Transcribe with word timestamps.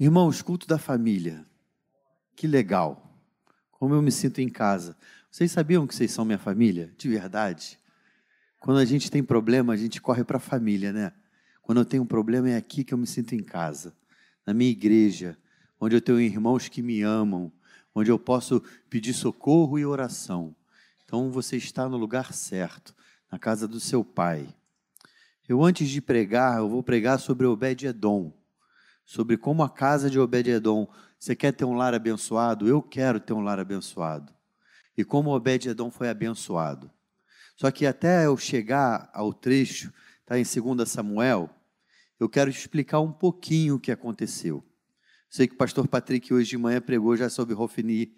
Irmãos, 0.00 0.40
culto 0.42 0.64
da 0.64 0.78
família. 0.78 1.44
Que 2.36 2.46
legal. 2.46 3.12
Como 3.72 3.92
eu 3.94 4.00
me 4.00 4.12
sinto 4.12 4.40
em 4.40 4.48
casa. 4.48 4.96
Vocês 5.28 5.50
sabiam 5.50 5.88
que 5.88 5.94
vocês 5.94 6.12
são 6.12 6.24
minha 6.24 6.38
família? 6.38 6.94
De 6.96 7.08
verdade. 7.08 7.76
Quando 8.60 8.78
a 8.78 8.84
gente 8.84 9.10
tem 9.10 9.24
problema, 9.24 9.72
a 9.72 9.76
gente 9.76 10.00
corre 10.00 10.22
para 10.22 10.36
a 10.36 10.40
família, 10.40 10.92
né? 10.92 11.12
Quando 11.60 11.78
eu 11.80 11.84
tenho 11.84 12.04
um 12.04 12.06
problema, 12.06 12.48
é 12.48 12.56
aqui 12.56 12.84
que 12.84 12.94
eu 12.94 12.98
me 12.98 13.08
sinto 13.08 13.34
em 13.34 13.42
casa. 13.42 13.92
Na 14.46 14.54
minha 14.54 14.70
igreja, 14.70 15.36
onde 15.80 15.96
eu 15.96 16.00
tenho 16.00 16.20
irmãos 16.20 16.68
que 16.68 16.80
me 16.80 17.02
amam, 17.02 17.52
onde 17.92 18.08
eu 18.08 18.20
posso 18.20 18.62
pedir 18.88 19.14
socorro 19.14 19.80
e 19.80 19.84
oração. 19.84 20.54
Então 21.04 21.28
você 21.32 21.56
está 21.56 21.88
no 21.88 21.96
lugar 21.96 22.32
certo, 22.32 22.94
na 23.32 23.36
casa 23.36 23.66
do 23.66 23.80
seu 23.80 24.04
pai. 24.04 24.54
Eu, 25.48 25.64
antes 25.64 25.88
de 25.88 26.00
pregar, 26.00 26.58
eu 26.58 26.68
vou 26.68 26.84
pregar 26.84 27.18
sobre 27.18 27.46
Obed-Edom, 27.46 28.37
sobre 29.08 29.38
como 29.38 29.62
a 29.62 29.70
casa 29.70 30.10
de 30.10 30.20
Obed-Edom. 30.20 30.86
Você 31.18 31.34
quer 31.34 31.52
ter 31.52 31.64
um 31.64 31.72
lar 31.72 31.94
abençoado? 31.94 32.68
Eu 32.68 32.82
quero 32.82 33.18
ter 33.18 33.32
um 33.32 33.40
lar 33.40 33.58
abençoado. 33.58 34.30
E 34.98 35.02
como 35.02 35.34
Obed-Edom 35.34 35.90
foi 35.90 36.10
abençoado. 36.10 36.90
Só 37.56 37.70
que 37.70 37.86
até 37.86 38.26
eu 38.26 38.36
chegar 38.36 39.08
ao 39.14 39.32
trecho, 39.32 39.90
está 40.20 40.38
em 40.38 40.42
2 40.42 40.86
Samuel, 40.86 41.48
eu 42.20 42.28
quero 42.28 42.50
explicar 42.50 43.00
um 43.00 43.10
pouquinho 43.10 43.76
o 43.76 43.80
que 43.80 43.90
aconteceu. 43.90 44.62
Sei 45.30 45.48
que 45.48 45.54
o 45.54 45.58
pastor 45.58 45.88
Patrick 45.88 46.32
hoje 46.34 46.50
de 46.50 46.58
manhã 46.58 46.78
pregou 46.78 47.16
já 47.16 47.30
sobre 47.30 47.54
Rofini. 47.54 48.14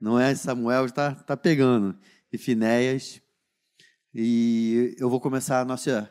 Não 0.00 0.18
é? 0.18 0.34
Samuel 0.34 0.86
está 0.86 1.14
tá 1.14 1.36
pegando. 1.36 1.94
E 2.32 2.38
Finéias. 2.38 3.20
E 4.14 4.96
eu 4.98 5.10
vou 5.10 5.20
começar 5.20 5.60
a 5.60 5.64
nossa 5.64 6.10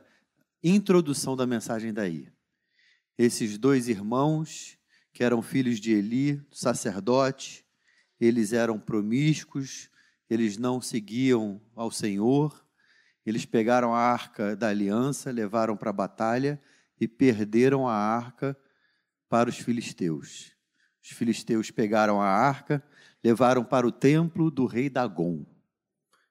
introdução 0.63 1.35
da 1.35 1.47
mensagem 1.47 1.91
daí. 1.91 2.34
Esses 3.17 3.57
dois 3.57 3.87
irmãos, 3.87 4.77
que 5.13 5.23
eram 5.23 5.41
filhos 5.41 5.79
de 5.79 5.93
Eli, 5.93 6.45
sacerdote, 6.51 7.65
eles 8.19 8.51
eram 8.51 8.77
promíscuos, 8.77 9.89
eles 10.29 10.57
não 10.57 10.81
seguiam 10.81 11.61
ao 11.73 11.89
Senhor, 11.89 12.65
eles 13.25 13.45
pegaram 13.45 13.95
a 13.95 13.99
arca 13.99 14.55
da 14.55 14.67
aliança, 14.67 15.31
levaram 15.31 15.77
para 15.77 15.89
a 15.91 15.93
batalha 15.93 16.61
e 16.99 17.07
perderam 17.07 17.87
a 17.87 17.95
arca 17.95 18.57
para 19.29 19.49
os 19.49 19.57
filisteus. 19.57 20.53
Os 21.01 21.09
filisteus 21.11 21.71
pegaram 21.71 22.21
a 22.21 22.27
arca, 22.27 22.83
levaram 23.23 23.63
para 23.63 23.87
o 23.87 23.91
templo 23.91 24.51
do 24.51 24.65
rei 24.65 24.89
Dagon 24.89 25.45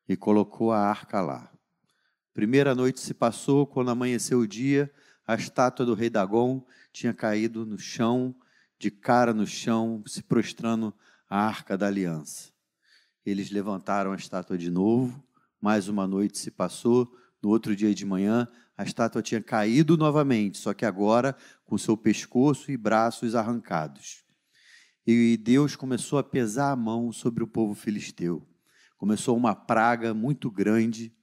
e 0.06 0.16
colocou 0.16 0.70
a 0.70 0.78
arca 0.78 1.22
lá. 1.22 1.50
Primeira 2.34 2.74
noite 2.74 3.00
se 3.00 3.14
passou, 3.14 3.66
quando 3.66 3.90
amanheceu 3.90 4.40
o 4.40 4.46
dia, 4.46 4.92
a 5.26 5.34
estátua 5.34 5.86
do 5.86 5.94
rei 5.94 6.10
Dagon 6.10 6.64
tinha 6.92 7.14
caído 7.14 7.64
no 7.64 7.78
chão, 7.78 8.34
de 8.78 8.90
cara 8.90 9.32
no 9.32 9.46
chão, 9.46 10.02
se 10.06 10.22
prostrando 10.22 10.94
à 11.28 11.46
arca 11.46 11.76
da 11.76 11.86
aliança. 11.86 12.52
Eles 13.24 13.50
levantaram 13.50 14.12
a 14.12 14.16
estátua 14.16 14.58
de 14.58 14.70
novo, 14.70 15.22
mais 15.60 15.88
uma 15.88 16.06
noite 16.06 16.38
se 16.38 16.50
passou, 16.50 17.16
no 17.42 17.48
outro 17.50 17.74
dia 17.74 17.94
de 17.94 18.04
manhã, 18.04 18.48
a 18.76 18.84
estátua 18.84 19.22
tinha 19.22 19.42
caído 19.42 19.96
novamente, 19.96 20.58
só 20.58 20.74
que 20.74 20.84
agora 20.84 21.36
com 21.64 21.78
seu 21.78 21.96
pescoço 21.96 22.70
e 22.70 22.76
braços 22.76 23.34
arrancados. 23.34 24.24
E 25.06 25.36
Deus 25.36 25.76
começou 25.76 26.18
a 26.18 26.24
pesar 26.24 26.70
a 26.70 26.76
mão 26.76 27.12
sobre 27.12 27.44
o 27.44 27.46
povo 27.46 27.74
filisteu. 27.74 28.46
Começou 28.96 29.36
uma 29.36 29.54
praga 29.54 30.14
muito 30.14 30.50
grande 30.50 31.14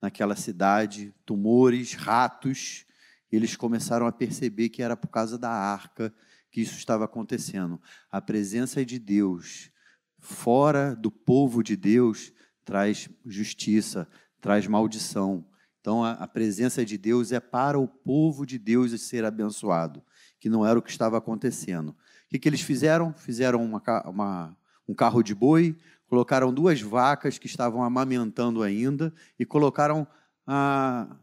naquela 0.00 0.34
cidade, 0.34 1.14
tumores, 1.26 1.92
ratos. 1.92 2.86
Eles 3.32 3.56
começaram 3.56 4.06
a 4.06 4.12
perceber 4.12 4.68
que 4.68 4.82
era 4.82 4.96
por 4.96 5.08
causa 5.08 5.38
da 5.38 5.50
arca 5.50 6.14
que 6.50 6.60
isso 6.60 6.76
estava 6.76 7.06
acontecendo. 7.06 7.80
A 8.10 8.20
presença 8.20 8.84
de 8.84 8.98
Deus 8.98 9.72
fora 10.18 10.94
do 10.94 11.10
povo 11.10 11.62
de 11.62 11.74
Deus 11.74 12.30
traz 12.64 13.08
justiça, 13.26 14.06
traz 14.40 14.66
maldição. 14.66 15.44
Então, 15.80 16.04
a, 16.04 16.12
a, 16.12 16.28
presença 16.28 16.84
de 16.84 16.96
Deus 16.96 17.32
é 17.32 17.40
para 17.40 17.78
o 17.78 17.88
povo 17.88 18.46
de 18.46 18.58
Deus 18.58 19.00
ser 19.00 19.24
abençoado, 19.24 20.02
que 20.38 20.48
não 20.48 20.64
era 20.64 20.78
o 20.78 20.82
que 20.82 20.90
estava 20.90 21.18
acontecendo. 21.18 21.88
O 21.88 21.96
que, 22.28 22.38
que 22.38 22.48
eles 22.48 22.60
fizeram? 22.60 23.12
Fizeram 23.14 23.64
uma, 23.64 23.82
uma, 24.04 24.56
um 24.86 24.94
carro 24.94 25.22
de 25.22 25.34
boi, 25.34 25.76
colocaram 26.06 26.52
duas 26.52 26.80
vacas 26.80 27.38
que 27.38 27.46
estavam 27.46 27.82
amamentando 27.82 28.62
ainda 28.62 29.12
e 29.38 29.44
colocaram 29.44 30.06
a, 30.46 31.16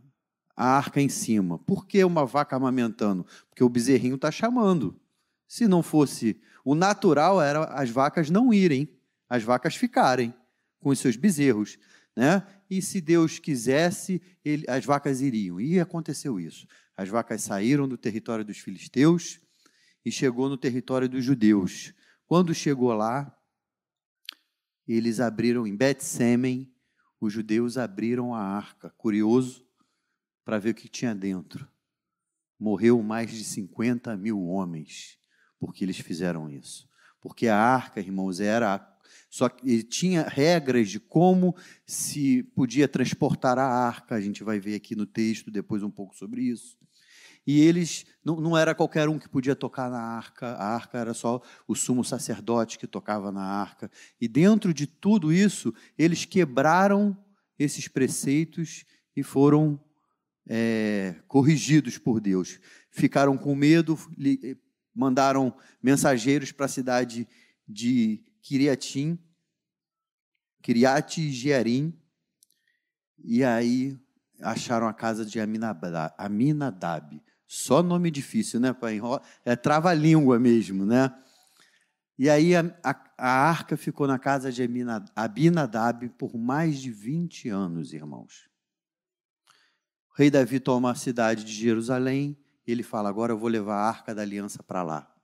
a 0.59 0.75
arca 0.75 0.99
em 0.99 1.07
cima. 1.07 1.57
Por 1.57 1.87
que 1.87 2.03
uma 2.03 2.25
vaca 2.25 2.53
amamentando? 2.53 3.25
Porque 3.49 3.63
o 3.63 3.69
bezerrinho 3.69 4.15
está 4.15 4.29
chamando. 4.29 4.99
Se 5.47 5.69
não 5.69 5.81
fosse 5.81 6.37
o 6.65 6.75
natural, 6.75 7.41
era 7.41 7.63
as 7.63 7.89
vacas 7.89 8.29
não 8.29 8.53
irem, 8.53 8.89
as 9.29 9.41
vacas 9.41 9.77
ficarem 9.77 10.33
com 10.81 10.89
os 10.89 10.99
seus 10.99 11.15
bezerros. 11.15 11.79
Né? 12.13 12.45
E 12.69 12.81
se 12.81 12.99
Deus 12.99 13.39
quisesse, 13.39 14.21
ele, 14.43 14.65
as 14.67 14.83
vacas 14.83 15.21
iriam. 15.21 15.61
E 15.61 15.79
aconteceu 15.79 16.37
isso. 16.37 16.67
As 16.97 17.07
vacas 17.07 17.41
saíram 17.41 17.87
do 17.87 17.97
território 17.97 18.43
dos 18.43 18.57
filisteus 18.57 19.39
e 20.03 20.11
chegou 20.11 20.49
no 20.49 20.57
território 20.57 21.07
dos 21.07 21.23
judeus. 21.23 21.93
Quando 22.27 22.53
chegou 22.53 22.91
lá, 22.91 23.33
eles 24.85 25.21
abriram 25.21 25.65
em 25.65 25.73
Bet-Semen, 25.73 26.69
os 27.21 27.31
judeus 27.31 27.77
abriram 27.77 28.35
a 28.35 28.41
arca, 28.41 28.89
curioso, 28.97 29.68
para 30.49 30.57
ver 30.57 30.71
o 30.71 30.73
que 30.73 30.89
tinha 30.89 31.13
dentro. 31.13 31.67
Morreu 32.59 33.03
mais 33.03 33.29
de 33.29 33.43
50 33.43 34.17
mil 34.17 34.47
homens 34.47 35.19
porque 35.59 35.85
eles 35.85 35.99
fizeram 35.99 36.49
isso. 36.49 36.89
Porque 37.21 37.47
a 37.47 37.55
arca, 37.55 37.99
irmãos, 37.99 38.39
era 38.39 38.83
só 39.29 39.47
que 39.47 39.83
tinha 39.83 40.23
regras 40.23 40.89
de 40.89 40.99
como 40.99 41.55
se 41.85 42.41
podia 42.55 42.87
transportar 42.87 43.59
a 43.59 43.63
arca, 43.63 44.15
a 44.15 44.21
gente 44.21 44.43
vai 44.43 44.59
ver 44.59 44.73
aqui 44.73 44.95
no 44.95 45.05
texto 45.05 45.51
depois 45.51 45.83
um 45.83 45.91
pouco 45.91 46.15
sobre 46.15 46.41
isso. 46.41 46.79
E 47.45 47.61
eles, 47.61 48.07
não, 48.25 48.41
não 48.41 48.57
era 48.57 48.73
qualquer 48.73 49.07
um 49.07 49.19
que 49.19 49.29
podia 49.29 49.55
tocar 49.55 49.87
na 49.91 50.01
arca, 50.01 50.47
a 50.53 50.65
arca 50.73 50.97
era 50.97 51.13
só 51.13 51.43
o 51.67 51.75
sumo 51.75 52.03
sacerdote 52.03 52.79
que 52.79 52.87
tocava 52.87 53.31
na 53.31 53.43
arca. 53.43 53.91
E 54.19 54.27
dentro 54.27 54.73
de 54.73 54.87
tudo 54.87 55.31
isso, 55.31 55.71
eles 55.95 56.25
quebraram 56.25 57.15
esses 57.59 57.87
preceitos 57.87 58.83
e 59.15 59.21
foram 59.21 59.79
é, 60.47 61.15
corrigidos 61.27 61.97
por 61.97 62.19
Deus. 62.19 62.59
Ficaram 62.91 63.37
com 63.37 63.55
medo, 63.55 63.97
mandaram 64.93 65.55
mensageiros 65.81 66.51
para 66.51 66.65
a 66.65 66.69
cidade 66.69 67.27
de 67.67 68.23
Kiriatim, 68.41 69.17
Kiriat 70.61 71.31
Jearim, 71.31 71.93
e 73.23 73.43
aí 73.43 73.97
acharam 74.41 74.87
a 74.87 74.93
casa 74.93 75.25
de 75.25 75.39
Aminadab. 75.39 77.21
Só 77.47 77.81
nome 77.81 78.11
difícil, 78.11 78.59
né? 78.59 78.75
É 79.43 79.55
trava-língua 79.55 80.39
mesmo, 80.39 80.85
né? 80.85 81.13
E 82.17 82.29
aí 82.29 82.55
a, 82.55 82.65
a, 82.83 83.11
a, 83.17 83.29
arca 83.49 83.77
ficou 83.77 84.05
na 84.05 84.19
casa 84.19 84.51
de 84.51 84.61
Abinadab 85.15 86.09
por 86.09 86.37
mais 86.37 86.77
de 86.79 86.91
20 86.91 87.47
anos, 87.47 87.93
irmãos. 87.93 88.48
O 90.11 90.15
rei 90.17 90.29
Davi 90.29 90.59
toma 90.59 90.91
a 90.91 90.95
cidade 90.95 91.43
de 91.43 91.53
Jerusalém 91.53 92.37
e 92.65 92.71
ele 92.71 92.83
fala: 92.83 93.09
agora 93.09 93.33
eu 93.33 93.37
vou 93.37 93.49
levar 93.49 93.75
a 93.75 93.87
arca 93.87 94.13
da 94.13 94.21
aliança 94.21 94.61
para 94.63 94.83
lá. 94.83 95.15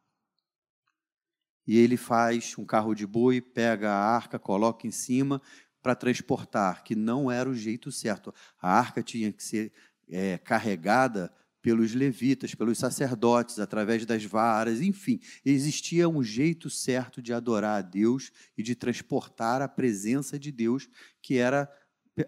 E 1.68 1.78
ele 1.78 1.98
faz 1.98 2.56
um 2.58 2.66
carro 2.66 2.94
de 2.94 3.08
boi, 3.08 3.42
pega 3.42 3.92
a 3.92 4.16
arca, 4.16 4.38
coloca 4.38 4.86
em 4.86 4.92
cima 4.92 5.42
para 5.82 5.96
transportar, 5.96 6.84
que 6.84 6.96
não 6.96 7.30
era 7.30 7.50
o 7.50 7.56
jeito 7.56 7.92
certo. 7.92 8.34
A 8.62 8.72
arca 8.72 9.02
tinha 9.02 9.32
que 9.32 9.44
ser 9.44 9.74
é, 10.08 10.38
carregada 10.38 11.34
pelos 11.66 11.96
levitas, 11.96 12.54
pelos 12.54 12.78
sacerdotes, 12.78 13.58
através 13.58 14.06
das 14.06 14.24
varas, 14.24 14.82
enfim, 14.82 15.20
existia 15.44 16.08
um 16.08 16.22
jeito 16.22 16.70
certo 16.70 17.24
de 17.24 17.34
adorar 17.34 17.80
a 17.80 17.82
Deus 17.82 18.32
e 18.56 18.62
de 18.62 18.76
transportar 18.76 19.64
a 19.64 19.68
presença 19.68 20.38
de 20.38 20.52
Deus, 20.52 20.88
que 21.24 21.38
era 21.38 21.68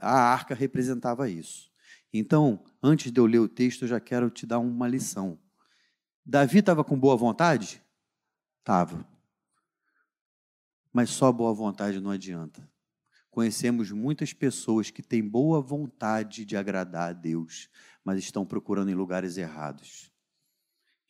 a 0.02 0.20
arca 0.20 0.56
representava 0.56 1.30
isso. 1.30 1.72
Então, 2.13 2.63
antes 2.81 3.12
de 3.12 3.19
eu 3.19 3.25
ler 3.25 3.39
o 3.39 3.50
texto, 3.50 3.83
eu 3.83 3.88
já 3.88 4.00
quero 4.00 4.30
te 4.30 4.45
dar 4.45 4.59
uma 4.59 4.88
lição. 4.88 5.38
Davi 6.25 6.59
estava 6.59 6.83
com 6.83 7.00
boa 7.00 7.15
vontade? 7.15 7.81
Estava. 8.59 9.07
Mas 10.92 11.09
só 11.09 11.31
boa 11.31 11.54
vontade 11.54 12.01
não 12.01 12.12
adianta. 12.12 12.68
Conhecemos 13.30 13.92
muitas 13.92 14.33
pessoas 14.33 14.89
que 14.89 15.04
têm 15.04 15.21
boa 15.21 15.62
vontade 15.62 16.44
de 16.44 16.57
agradar 16.57 17.09
a 17.09 17.13
Deus, 17.13 17.69
mas 18.04 18.19
estão 18.19 18.45
procurando 18.45 18.89
em 18.89 18.95
lugares 18.95 19.38
errados. 19.38 20.12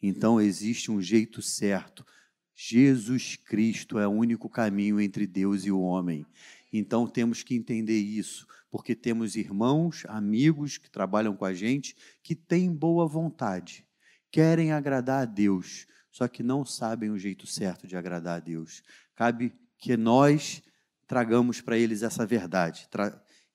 Então 0.02 0.40
existe 0.40 0.92
um 0.92 1.02
jeito 1.02 1.42
certo. 1.42 2.06
Jesus 2.54 3.36
Cristo 3.36 3.98
é 3.98 4.08
o 4.08 4.12
único 4.12 4.50
caminho 4.50 5.00
entre 5.00 5.26
Deus 5.26 5.64
e 5.64 5.72
o 5.72 5.80
homem. 5.80 6.26
Então 6.72 7.08
temos 7.08 7.44
que 7.44 7.56
entender 7.56 8.00
isso, 8.00 8.46
porque 8.70 8.96
temos 8.96 9.36
irmãos, 9.36 10.04
amigos 10.08 10.78
que 10.78 10.90
trabalham 10.90 11.36
com 11.36 11.46
a 11.46 11.54
gente 11.54 11.96
que 12.22 12.36
têm 12.36 12.74
boa 12.74 13.08
vontade, 13.08 13.86
querem 14.32 14.72
agradar 14.72 15.22
a 15.24 15.26
Deus, 15.26 15.88
só 16.12 16.28
que 16.28 16.44
não 16.44 16.66
sabem 16.66 17.10
o 17.10 17.18
jeito 17.18 17.48
certo 17.48 17.88
de 17.88 17.96
agradar 17.96 18.38
a 18.38 18.40
Deus. 18.40 18.84
Cabe 19.16 19.54
que 19.78 19.96
nós 19.96 20.62
tragamos 21.06 21.62
para 21.62 21.78
eles 21.78 22.04
essa 22.04 22.26
verdade. 22.26 22.88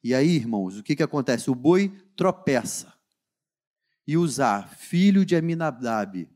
E 0.03 0.15
aí, 0.15 0.37
irmãos, 0.37 0.79
o 0.79 0.83
que, 0.83 0.97
que 0.97 1.03
acontece? 1.03 1.51
O 1.51 1.55
boi 1.55 1.89
tropeça. 2.17 2.93
E 4.07 4.17
Uzá, 4.17 4.63
filho 4.63 5.25
de 5.25 5.37
Aminadab, 5.37 6.29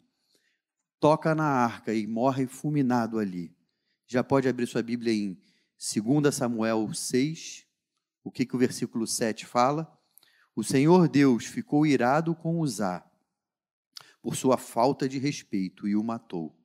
toca 1.01 1.35
na 1.35 1.45
arca 1.45 1.93
e 1.93 2.07
morre 2.07 2.47
fulminado 2.47 3.19
ali. 3.19 3.57
Já 4.07 4.23
pode 4.23 4.49
abrir 4.49 4.67
sua 4.67 4.83
Bíblia 4.83 5.13
em 5.13 5.37
2 5.79 6.35
Samuel 6.35 6.93
6. 6.93 7.67
O 8.25 8.31
que, 8.31 8.45
que 8.45 8.57
o 8.57 8.59
versículo 8.59 9.07
7 9.07 9.47
fala? 9.47 9.93
O 10.55 10.65
Senhor 10.65 11.09
Deus 11.09 11.45
ficou 11.45 11.87
irado 11.87 12.35
com 12.35 12.61
Uzá 12.61 13.05
por 14.23 14.35
sua 14.35 14.57
falta 14.57 15.09
de 15.09 15.19
respeito 15.19 15.87
e 15.87 15.95
o 15.95 16.03
matou. 16.03 16.59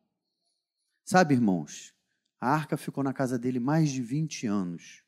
Sabe, 1.04 1.36
irmãos, 1.36 1.94
a 2.40 2.50
arca 2.50 2.78
ficou 2.78 3.04
na 3.04 3.14
casa 3.14 3.38
dele 3.38 3.60
mais 3.60 3.92
de 3.92 4.02
20 4.02 4.48
anos. 4.48 5.04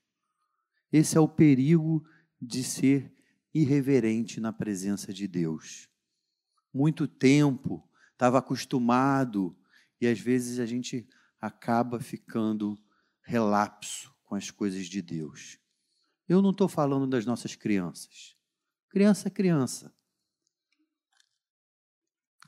Esse 0.91 1.17
é 1.17 1.19
o 1.19 1.27
perigo 1.27 2.05
de 2.39 2.63
ser 2.63 3.11
irreverente 3.53 4.39
na 4.39 4.51
presença 4.51 5.13
de 5.13 5.27
Deus. 5.27 5.89
Muito 6.73 7.07
tempo, 7.07 7.89
estava 8.11 8.37
acostumado, 8.37 9.57
e 9.99 10.07
às 10.07 10.19
vezes 10.19 10.59
a 10.59 10.65
gente 10.65 11.07
acaba 11.39 11.99
ficando 11.99 12.77
relapso 13.23 14.13
com 14.23 14.35
as 14.35 14.51
coisas 14.51 14.87
de 14.87 15.01
Deus. 15.01 15.57
Eu 16.27 16.41
não 16.41 16.51
estou 16.51 16.67
falando 16.67 17.07
das 17.07 17.25
nossas 17.25 17.55
crianças. 17.55 18.35
Criança 18.89 19.27
é 19.27 19.31
criança. 19.31 19.93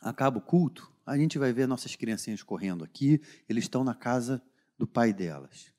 Acaba 0.01 0.37
o 0.37 0.41
culto, 0.41 0.93
a 1.05 1.17
gente 1.17 1.37
vai 1.37 1.51
ver 1.51 1.67
nossas 1.67 1.95
criancinhas 1.95 2.43
correndo 2.43 2.83
aqui, 2.83 3.21
eles 3.49 3.63
estão 3.63 3.83
na 3.83 3.95
casa 3.95 4.43
do 4.77 4.85
pai 4.87 5.13
delas. 5.13 5.73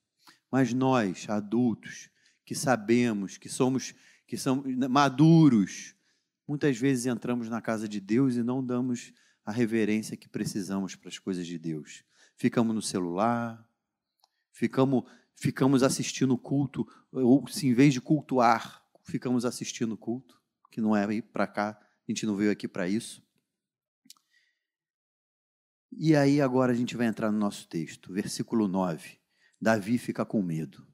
Mas 0.51 0.73
nós, 0.73 1.29
adultos, 1.29 2.11
que 2.45 2.55
sabemos, 2.55 3.37
que 3.37 3.49
somos, 3.49 3.95
que 4.27 4.37
somos 4.37 4.75
maduros, 4.89 5.95
muitas 6.47 6.79
vezes 6.79 7.07
entramos 7.07 7.49
na 7.49 7.61
casa 7.61 7.89
de 7.89 8.01
Deus 8.01 8.37
e 8.37 8.43
não 8.43 8.65
damos 8.65 9.13
a 9.45 9.53
reverência 9.53 10.17
que 10.17 10.29
precisamos 10.29 10.95
para 10.97 11.09
as 11.09 11.19
coisas 11.19 11.47
de 11.47 11.59
Deus. 11.59 12.05
Ficamos 12.37 12.75
no 12.75 12.83
celular, 12.83 13.65
ficamos, 14.57 15.05
ficamos 15.35 15.83
assistindo 15.83 16.33
o 16.33 16.39
culto, 16.39 16.87
ou 17.13 17.47
se 17.47 17.67
em 17.67 17.75
vez 17.75 17.93
de 17.93 18.01
cultuar, 18.01 18.83
ficamos 19.05 19.45
assistindo 19.45 19.93
o 19.93 19.99
culto, 19.99 20.41
que 20.71 20.81
não 20.81 20.97
é 20.97 21.15
ir 21.15 21.23
para 21.23 21.47
cá, 21.47 21.79
a 21.79 22.11
gente 22.11 22.25
não 22.25 22.35
veio 22.35 22.51
aqui 22.51 22.67
para 22.67 22.89
isso. 22.89 23.23
E 25.93 26.17
aí 26.17 26.41
agora 26.41 26.73
a 26.73 26.75
gente 26.75 26.97
vai 26.97 27.07
entrar 27.07 27.31
no 27.31 27.39
nosso 27.39 27.69
texto, 27.69 28.13
versículo 28.13 28.67
9. 28.67 29.19
Davi 29.61 29.99
fica 29.99 30.25
com 30.25 30.43
medo. 30.43 30.87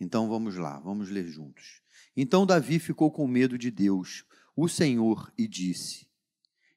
Então 0.00 0.28
vamos 0.28 0.56
lá, 0.56 0.80
vamos 0.80 1.08
ler 1.08 1.26
juntos. 1.28 1.80
Então 2.16 2.44
Davi 2.44 2.78
ficou 2.78 3.10
com 3.10 3.26
medo 3.26 3.56
de 3.56 3.70
Deus, 3.70 4.24
o 4.54 4.68
Senhor, 4.68 5.32
e 5.38 5.46
disse: 5.46 6.08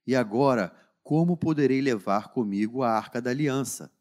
E 0.06 0.16
agora, 0.16 0.76
como 1.04 1.36
poderei 1.36 1.82
levar 1.82 2.30
comigo 2.30 2.84
a 2.84 2.92
arca 2.92 3.22
da 3.22 3.32
aliança? 3.32 3.92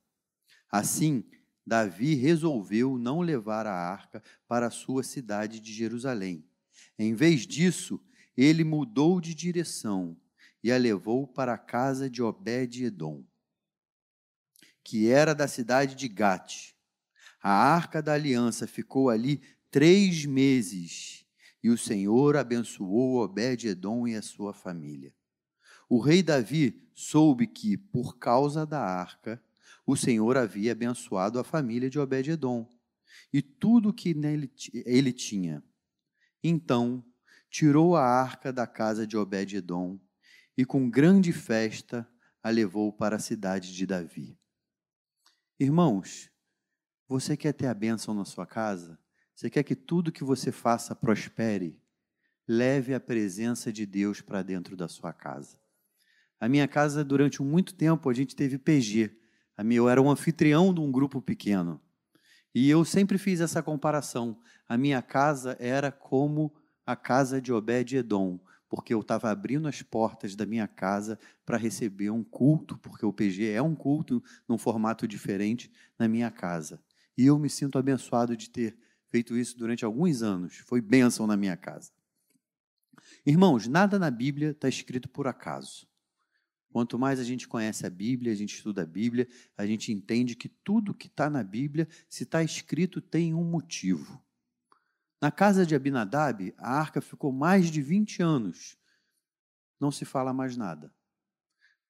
Assim, 0.71 1.25
Davi 1.69 2.15
resolveu 2.15 2.99
não 2.99 3.21
levar 3.21 3.67
a 3.67 3.73
arca 3.73 4.23
para 4.49 4.67
a 4.67 4.71
sua 4.71 5.05
cidade 5.05 5.61
de 5.61 5.73
Jerusalém. 5.73 6.45
Em 6.99 7.15
vez 7.15 7.47
disso, 7.47 8.03
ele 8.37 8.65
mudou 8.65 9.21
de 9.21 9.35
direção 9.35 10.17
e 10.65 10.73
a 10.73 10.77
levou 10.77 11.29
para 11.29 11.55
a 11.55 11.59
casa 11.59 12.11
de 12.11 12.21
Obed-Edom 12.23 13.25
que 14.89 15.11
era 15.11 15.35
da 15.35 15.47
cidade 15.47 15.95
de 15.95 16.09
Gate. 16.09 16.75
A 17.43 17.51
arca 17.51 18.01
da 18.01 18.15
aliança 18.15 18.67
ficou 18.67 19.11
ali 19.11 19.43
três 19.71 20.25
meses 20.25 21.27
e 21.63 21.69
o 21.69 21.77
Senhor 21.77 22.39
abençoou 22.39 23.23
Obed-Edom 23.23 24.09
e 24.09 24.17
a 24.17 24.23
sua 24.23 24.55
família. 24.55 25.15
O 25.91 26.01
rei 26.01 26.23
Davi 26.23 26.89
soube 26.95 27.47
que, 27.47 27.77
por 27.77 28.17
causa 28.17 28.65
da 28.65 28.81
arca, 28.81 29.43
o 29.89 29.97
Senhor 29.97 30.37
havia 30.37 30.73
abençoado 30.73 31.39
a 31.39 31.45
família 31.45 31.89
de 31.89 31.99
Obed-Edom 31.99 32.69
e 33.33 33.41
tudo 33.41 33.91
que 33.91 34.13
nele, 34.13 34.53
ele 34.85 35.15
tinha. 35.15 35.65
Então, 36.45 37.03
tirou 37.49 37.97
a 37.97 38.05
arca 38.05 38.53
da 38.53 38.67
casa 38.67 39.07
de 39.07 39.17
Obed-Edom 39.17 39.99
e, 40.59 40.67
com 40.67 40.91
grande 40.91 41.33
festa, 41.33 42.07
a 42.43 42.51
levou 42.51 42.93
para 42.93 43.17
a 43.17 43.19
cidade 43.19 43.75
de 43.75 43.87
Davi. 43.87 44.39
Irmãos, 45.59 46.31
você 47.09 47.35
quer 47.35 47.55
ter 47.55 47.67
a 47.67 47.73
bênção 47.73 48.13
na 48.13 48.27
sua 48.27 48.45
casa? 48.45 48.99
Você 49.35 49.49
quer 49.49 49.63
que 49.63 49.75
tudo 49.75 50.13
que 50.13 50.23
você 50.23 50.53
faça 50.53 50.95
prospere? 50.95 51.81
Leve 52.47 52.93
a 52.93 53.01
presença 53.01 53.73
de 53.73 53.87
Deus 53.87 54.21
para 54.21 54.43
dentro 54.43 54.77
da 54.77 54.87
sua 54.87 55.15
casa. 55.15 55.59
A 56.39 56.47
minha 56.47 56.69
casa, 56.69 57.03
durante 57.03 57.43
muito 57.43 57.75
tempo, 57.75 58.11
a 58.11 58.13
gente 58.13 58.37
teve 58.37 58.59
PG. 58.59 59.17
Eu 59.59 59.89
era 59.89 60.01
um 60.01 60.11
anfitrião 60.11 60.73
de 60.73 60.81
um 60.81 60.91
grupo 60.91 61.21
pequeno. 61.21 61.81
E 62.55 62.69
eu 62.69 62.85
sempre 62.85 63.19
fiz 63.19 63.41
essa 63.41 63.63
comparação. 63.63 64.39
A 64.69 64.77
minha 64.77 65.03
casa 65.03 65.57
era 65.61 65.93
como 65.93 66.53
a 66.87 66.97
casa 66.97 67.41
de 67.41 67.53
Obed-Edom 67.53 68.41
porque 68.69 68.93
eu 68.93 69.01
estava 69.01 69.31
abrindo 69.31 69.67
as 69.67 69.83
portas 69.83 70.37
da 70.37 70.45
minha 70.45 70.69
casa 70.69 71.19
para 71.45 71.57
receber 71.57 72.11
um 72.11 72.23
culto, 72.23 72.77
porque 72.79 73.05
o 73.05 73.13
PG 73.13 73.51
é 73.51 73.63
um 73.63 73.75
culto 73.75 74.23
num 74.47 74.59
formato 74.59 75.09
diferente 75.09 75.73
na 75.99 76.07
minha 76.07 76.31
casa. 76.31 76.81
E 77.17 77.27
eu 77.27 77.39
me 77.39 77.49
sinto 77.49 77.79
abençoado 77.79 78.37
de 78.37 78.51
ter 78.51 78.77
feito 79.09 79.37
isso 79.37 79.57
durante 79.57 79.85
alguns 79.85 80.23
anos. 80.23 80.59
Foi 80.59 80.81
bênção 80.81 81.27
na 81.27 81.37
minha 81.37 81.57
casa. 81.57 81.91
Irmãos, 83.25 83.67
nada 83.67 83.99
na 83.99 84.11
Bíblia 84.11 84.51
está 84.51 84.69
escrito 84.69 85.09
por 85.09 85.27
acaso. 85.27 85.87
Quanto 86.79 86.97
mais 86.97 87.19
a 87.19 87.25
gente 87.25 87.49
conhece 87.49 87.85
a 87.85 87.91
Bíblia, 87.91 88.33
a 88.33 88.37
gente 88.37 88.55
estuda 88.55 88.83
a 88.83 88.87
Bíblia, 88.87 89.27
a 89.57 89.67
gente 89.67 89.91
entende 89.91 90.37
que 90.37 90.49
tudo 90.49 90.95
que 90.95 91.09
está 91.09 91.29
na 91.29 91.43
Bíblia, 91.43 91.89
se 92.09 92.23
está 92.23 92.41
escrito, 92.41 93.01
tem 93.01 93.35
um 93.35 93.43
motivo. 93.43 94.23
Na 95.21 95.33
casa 95.33 95.67
de 95.67 95.75
Abinadab, 95.75 96.55
a 96.57 96.79
arca 96.79 97.01
ficou 97.01 97.33
mais 97.33 97.69
de 97.69 97.83
20 97.83 98.23
anos. 98.23 98.79
Não 99.81 99.91
se 99.91 100.05
fala 100.05 100.33
mais 100.33 100.57
nada. 100.57 100.95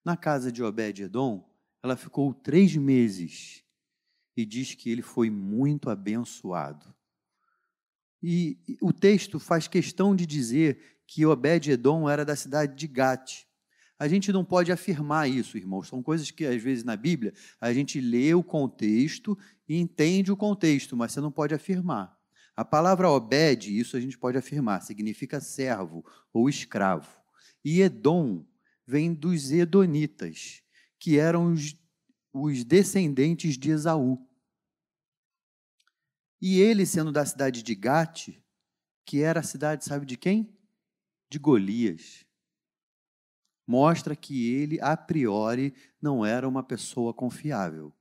Na 0.02 0.16
casa 0.16 0.50
de 0.50 0.62
Obed-Edom, 0.62 1.46
ela 1.82 1.94
ficou 1.94 2.32
três 2.32 2.74
meses 2.74 3.62
e 4.34 4.46
diz 4.46 4.74
que 4.74 4.88
ele 4.88 5.02
foi 5.02 5.28
muito 5.28 5.90
abençoado. 5.90 6.94
E 8.22 8.58
o 8.80 8.90
texto 8.90 9.38
faz 9.38 9.68
questão 9.68 10.16
de 10.16 10.24
dizer 10.24 11.02
que 11.06 11.26
Obed-Edom 11.26 12.08
era 12.08 12.24
da 12.24 12.34
cidade 12.34 12.74
de 12.74 12.86
Gate. 12.86 13.47
A 13.98 14.06
gente 14.06 14.32
não 14.32 14.44
pode 14.44 14.70
afirmar 14.70 15.28
isso, 15.28 15.58
irmãos. 15.58 15.88
São 15.88 16.02
coisas 16.02 16.30
que, 16.30 16.46
às 16.46 16.62
vezes, 16.62 16.84
na 16.84 16.96
Bíblia, 16.96 17.34
a 17.60 17.72
gente 17.72 18.00
lê 18.00 18.32
o 18.32 18.44
contexto 18.44 19.36
e 19.68 19.76
entende 19.76 20.30
o 20.30 20.36
contexto, 20.36 20.96
mas 20.96 21.12
você 21.12 21.20
não 21.20 21.32
pode 21.32 21.52
afirmar. 21.52 22.16
A 22.56 22.64
palavra 22.64 23.10
Obed, 23.10 23.76
isso 23.76 23.96
a 23.96 24.00
gente 24.00 24.16
pode 24.16 24.38
afirmar, 24.38 24.82
significa 24.82 25.40
servo 25.40 26.04
ou 26.32 26.48
escravo. 26.48 27.08
E 27.64 27.80
Edom 27.80 28.44
vem 28.86 29.12
dos 29.12 29.50
Edonitas, 29.50 30.62
que 30.98 31.18
eram 31.18 31.52
os, 31.52 31.76
os 32.32 32.64
descendentes 32.64 33.58
de 33.58 33.70
Esaú. 33.70 34.18
E 36.40 36.60
ele, 36.60 36.86
sendo 36.86 37.10
da 37.10 37.26
cidade 37.26 37.62
de 37.62 37.74
Gate, 37.74 38.38
que 39.04 39.22
era 39.22 39.40
a 39.40 39.44
cidade, 39.44 39.84
sabe 39.84 40.06
de 40.06 40.16
quem? 40.16 40.56
De 41.28 41.38
Golias. 41.38 42.27
Mostra 43.68 44.16
que 44.16 44.50
ele, 44.50 44.80
a 44.80 44.96
priori, 44.96 45.74
não 46.00 46.24
era 46.24 46.48
uma 46.48 46.62
pessoa 46.62 47.12
confiável. 47.12 47.92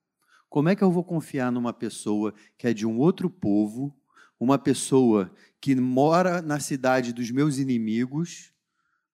Como 0.47 0.69
é 0.69 0.75
que 0.77 0.81
eu 0.81 0.89
vou 0.89 1.03
confiar 1.03 1.51
numa 1.51 1.73
pessoa 1.73 2.33
que 2.57 2.67
é 2.67 2.73
de 2.73 2.85
um 2.85 2.97
outro 2.97 3.29
povo, 3.29 3.93
uma 4.39 4.57
pessoa 4.57 5.29
que 5.59 5.75
mora 5.75 6.41
na 6.41 6.57
cidade 6.61 7.11
dos 7.11 7.29
meus 7.31 7.57
inimigos, 7.57 8.53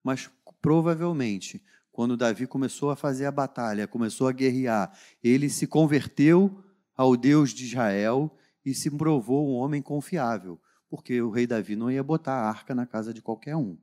mas 0.04 0.30
provavelmente, 0.62 1.60
quando 1.92 2.16
Davi 2.16 2.46
começou 2.46 2.92
a 2.92 2.96
fazer 2.96 3.26
a 3.26 3.32
batalha, 3.32 3.88
começou 3.88 4.28
a 4.28 4.32
guerrear, 4.32 4.96
ele 5.24 5.50
se 5.50 5.66
converteu 5.66 6.64
ao 6.96 7.18
Deus 7.18 7.50
de 7.50 7.66
Israel 7.66 8.32
e 8.64 8.76
se 8.76 8.92
provou 8.92 9.50
um 9.50 9.56
homem 9.56 9.82
confiável, 9.82 10.62
porque 10.88 11.20
o 11.20 11.32
rei 11.32 11.48
Davi 11.48 11.76
não 11.76 11.90
ia 11.90 12.04
botar 12.04 12.34
a 12.34 12.48
arca 12.48 12.76
na 12.76 12.86
casa 12.86 13.12
de 13.12 13.24
qualquer 13.24 13.56
um, 13.56 13.76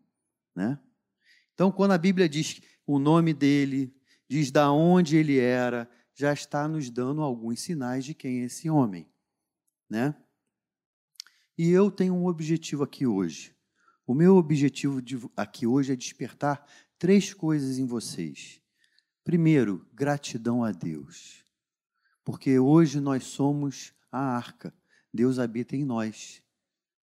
né? 0.55 0.79
Então, 1.61 1.71
quando 1.71 1.91
a 1.91 1.99
Bíblia 1.99 2.27
diz 2.27 2.59
o 2.87 2.99
nome 2.99 3.35
dele, 3.35 3.95
diz 4.27 4.51
da 4.51 4.73
onde 4.73 5.19
ele 5.19 5.39
era, 5.39 5.91
já 6.15 6.33
está 6.33 6.67
nos 6.67 6.89
dando 6.89 7.21
alguns 7.21 7.61
sinais 7.61 8.03
de 8.03 8.15
quem 8.15 8.41
é 8.41 8.45
esse 8.47 8.71
homem, 8.71 9.07
né? 9.87 10.15
E 11.59 11.69
eu 11.69 11.91
tenho 11.91 12.15
um 12.15 12.25
objetivo 12.25 12.83
aqui 12.83 13.07
hoje. 13.07 13.55
O 14.07 14.15
meu 14.15 14.37
objetivo 14.37 15.03
aqui 15.37 15.67
hoje 15.67 15.93
é 15.93 15.97
despertar 15.97 16.67
três 16.99 17.35
coisas 17.35 17.77
em 17.77 17.85
vocês. 17.85 18.63
Primeiro, 19.23 19.87
gratidão 19.93 20.65
a 20.65 20.73
Deus. 20.73 21.45
Porque 22.25 22.59
hoje 22.59 23.01
nós 23.01 23.25
somos 23.25 23.93
a 24.11 24.19
arca. 24.19 24.73
Deus 25.13 25.39
habita 25.39 25.77
em 25.77 25.85
nós. 25.85 26.43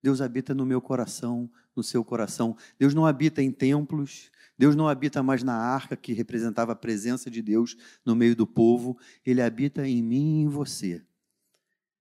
Deus 0.01 0.21
habita 0.21 0.53
no 0.53 0.65
meu 0.65 0.81
coração, 0.81 1.49
no 1.75 1.83
seu 1.83 2.03
coração. 2.03 2.55
Deus 2.79 2.93
não 2.93 3.05
habita 3.05 3.41
em 3.41 3.51
templos. 3.51 4.31
Deus 4.57 4.75
não 4.75 4.87
habita 4.87 5.21
mais 5.21 5.43
na 5.43 5.55
arca 5.55 5.95
que 5.95 6.13
representava 6.13 6.71
a 6.71 6.75
presença 6.75 7.29
de 7.29 7.41
Deus 7.41 7.77
no 8.05 8.15
meio 8.15 8.35
do 8.35 8.47
povo. 8.47 8.97
Ele 9.25 9.41
habita 9.41 9.87
em 9.87 10.01
mim 10.01 10.39
e 10.39 10.41
em 10.43 10.47
você. 10.47 11.03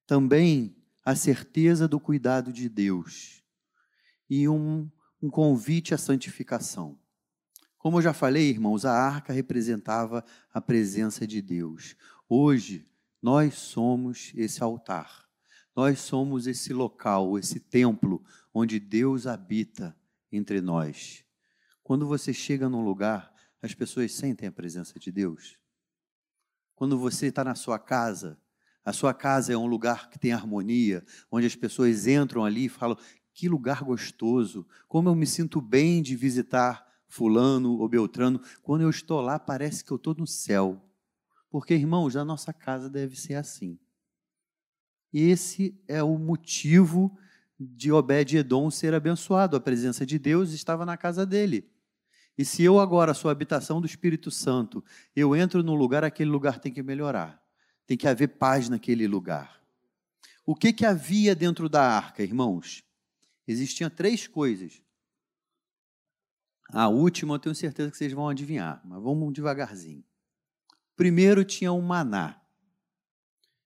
Também 0.07 0.77
a 1.05 1.15
certeza 1.15 1.87
do 1.87 2.01
cuidado 2.01 2.53
de 2.53 2.69
Deus 2.69 3.43
e 4.29 4.49
um, 4.49 4.91
um 5.23 5.31
convite 5.31 5.95
à 5.95 5.99
santificação. 5.99 6.99
Como 7.79 7.99
eu 7.99 8.03
já 8.03 8.13
falei, 8.13 8.49
irmãos, 8.51 8.85
a 8.85 8.93
arca 8.93 9.33
representava 9.33 10.25
a 10.53 10.61
presença 10.61 11.27
de 11.27 11.41
Deus. 11.41 11.95
Hoje, 12.29 12.89
nós 13.23 13.55
somos 13.55 14.33
esse 14.35 14.63
altar. 14.63 15.26
Nós 15.77 16.01
somos 16.01 16.47
esse 16.47 16.73
local, 16.73 17.39
esse 17.39 17.61
templo 17.61 18.25
onde 18.55 18.81
Deus 18.81 19.27
habita 19.27 19.95
entre 20.33 20.63
nós. 20.63 21.23
Quando 21.83 22.07
você 22.07 22.33
chega 22.33 22.67
num 22.67 22.83
lugar, 22.83 23.31
as 23.61 23.75
pessoas 23.75 24.13
sentem 24.13 24.49
a 24.49 24.53
presença 24.53 24.99
de 24.99 25.13
Deus. 25.13 25.59
Quando 26.75 26.99
você 26.99 27.27
está 27.27 27.45
na 27.45 27.55
sua 27.55 27.79
casa, 27.79 28.41
a 28.83 28.93
sua 28.93 29.13
casa 29.13 29.53
é 29.53 29.57
um 29.57 29.67
lugar 29.67 30.09
que 30.09 30.19
tem 30.19 30.33
harmonia, 30.33 31.05
onde 31.31 31.47
as 31.47 31.55
pessoas 31.55 32.07
entram 32.07 32.43
ali 32.43 32.65
e 32.65 32.71
falam: 32.71 32.97
que 33.35 33.47
lugar 33.47 33.85
gostoso, 33.85 34.67
como 34.89 35.11
eu 35.11 35.15
me 35.15 35.27
sinto 35.27 35.61
bem 35.61 36.01
de 36.01 36.17
visitar 36.17 36.87
fulano 37.07 37.79
ou 37.79 37.87
beltrano, 37.89 38.41
quando 38.63 38.81
eu 38.81 38.89
estou 38.89 39.21
lá 39.21 39.39
parece 39.39 39.85
que 39.85 39.91
eu 39.91 39.97
estou 39.97 40.15
no 40.15 40.27
céu. 40.27 40.83
Porque, 41.51 41.75
irmãos, 41.75 42.17
a 42.17 42.25
nossa 42.25 42.53
casa 42.53 42.89
deve 42.89 43.15
ser 43.15 43.35
assim. 43.35 43.79
Esse 45.19 45.75
é 45.89 46.03
o 46.03 46.19
motivo 46.19 47.17
de 47.59 47.91
Obed-Edom 47.91 48.71
ser 48.71 48.93
abençoado. 48.93 49.57
A 49.57 49.61
presença 49.61 50.05
de 50.05 50.19
Deus 50.19 50.53
estava 50.53 50.85
na 50.85 50.95
casa 50.95 51.25
dele. 51.25 51.73
E 52.37 52.45
se 52.45 52.63
eu 52.63 52.79
agora 52.79 53.15
sou 53.15 53.31
a 53.31 53.33
habitação 53.33 53.81
do 53.81 53.87
Espírito 53.87 54.31
Santo, 54.31 54.85
eu 55.15 55.35
entro 55.35 55.63
no 55.63 55.75
lugar, 55.75 56.05
aquele 56.05 56.29
lugar 56.29 56.59
tem 56.59 56.71
que 56.71 56.83
melhorar. 56.83 57.43
Tem 57.87 57.97
que 57.97 58.07
haver 58.07 58.29
paz 58.29 58.69
naquele 58.69 59.09
lugar. 59.09 59.59
O 60.45 60.55
que, 60.55 60.71
que 60.71 60.85
havia 60.85 61.35
dentro 61.35 61.67
da 61.67 61.81
arca, 61.81 62.23
irmãos? 62.23 62.85
Existiam 63.49 63.89
três 63.89 64.27
coisas. 64.27 64.83
A 66.69 66.89
última 66.89 67.37
eu 67.37 67.39
tenho 67.39 67.55
certeza 67.55 67.91
que 67.91 67.97
vocês 67.97 68.13
vão 68.13 68.29
adivinhar, 68.29 68.83
mas 68.85 69.03
vamos 69.03 69.33
devagarzinho. 69.33 70.05
Primeiro 70.95 71.43
tinha 71.43 71.73
o 71.73 71.81
maná. 71.81 72.39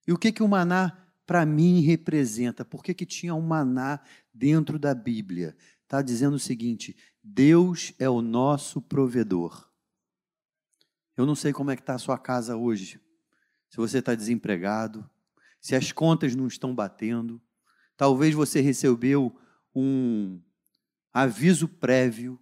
E 0.07 0.13
o 0.13 0.17
que, 0.17 0.31
que 0.31 0.41
o 0.41 0.47
maná 0.47 1.10
para 1.31 1.45
mim 1.45 1.79
representa? 1.79 2.65
Por 2.65 2.83
que, 2.83 2.93
que 2.93 3.05
tinha 3.05 3.33
um 3.33 3.39
maná 3.39 4.01
dentro 4.33 4.77
da 4.77 4.93
Bíblia? 4.93 5.55
Está 5.81 6.01
dizendo 6.01 6.33
o 6.33 6.39
seguinte: 6.39 6.93
Deus 7.23 7.93
é 7.97 8.09
o 8.09 8.21
nosso 8.21 8.81
provedor. 8.81 9.71
Eu 11.15 11.25
não 11.25 11.33
sei 11.33 11.53
como 11.53 11.71
é 11.71 11.77
que 11.77 11.81
está 11.83 11.95
a 11.95 11.99
sua 11.99 12.17
casa 12.17 12.57
hoje. 12.57 12.99
Se 13.69 13.77
você 13.77 13.99
está 13.99 14.13
desempregado, 14.13 15.09
se 15.61 15.73
as 15.73 15.93
contas 15.93 16.35
não 16.35 16.47
estão 16.47 16.75
batendo, 16.75 17.41
talvez 17.95 18.35
você 18.35 18.59
recebeu 18.59 19.33
um 19.73 20.41
aviso 21.13 21.65
prévio 21.65 22.37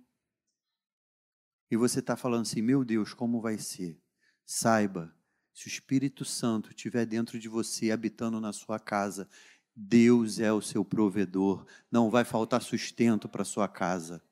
e 1.69 1.77
você 1.77 1.99
está 1.99 2.15
falando 2.15 2.41
assim: 2.41 2.63
meu 2.63 2.83
Deus, 2.83 3.13
como 3.13 3.39
vai 3.39 3.59
ser? 3.59 4.01
Saiba, 4.43 5.15
se 5.59 5.67
o 5.67 5.67
Espírito 5.67 6.23
Santo 6.23 6.69
estiver 6.69 7.05
dentro 7.05 7.37
de 7.37 7.49
você, 7.49 7.91
habitando 7.91 8.39
na 8.39 8.53
sua 8.53 8.79
casa, 8.79 9.27
Deus 9.75 10.39
é 10.39 10.53
o 10.53 10.61
seu 10.61 10.85
provedor, 10.85 11.65
não 11.91 12.09
vai 12.09 12.23
faltar 12.23 12.61
sustento 12.61 13.27
para 13.27 13.43
sua 13.43 13.67
casa. 13.67 14.23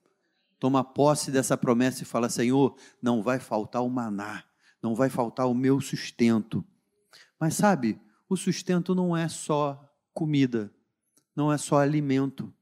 Toma 0.58 0.86
posse 0.86 1.30
dessa 1.30 1.58
promessa 1.58 2.04
e 2.04 2.06
fala: 2.06 2.30
Senhor, 2.30 2.78
não 3.02 3.22
vai 3.22 3.40
faltar 3.42 3.84
o 3.84 3.90
maná, 3.90 4.46
não 4.82 4.96
vai 4.96 5.10
faltar 5.10 5.50
o 5.50 5.54
meu 5.54 5.82
sustento. 5.82 6.64
Mas 7.38 7.56
sabe, 7.56 8.00
o 8.30 8.38
sustento 8.38 8.96
não 8.96 9.16
é 9.16 9.28
só 9.28 9.94
comida, 10.14 10.74
não 11.36 11.52
é 11.52 11.58
só 11.58 11.80
alimento. 11.80 12.54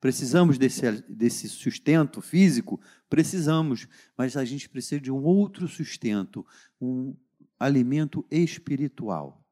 Precisamos 0.00 0.58
desse, 0.58 0.88
desse 1.08 1.48
sustento 1.48 2.20
físico? 2.20 2.80
Precisamos, 3.10 3.88
mas 4.16 4.36
a 4.36 4.44
gente 4.44 4.68
precisa 4.68 5.00
de 5.00 5.10
um 5.10 5.24
outro 5.24 5.66
sustento, 5.66 6.46
um 6.80 7.16
alimento 7.62 8.26
espiritual. 8.30 9.46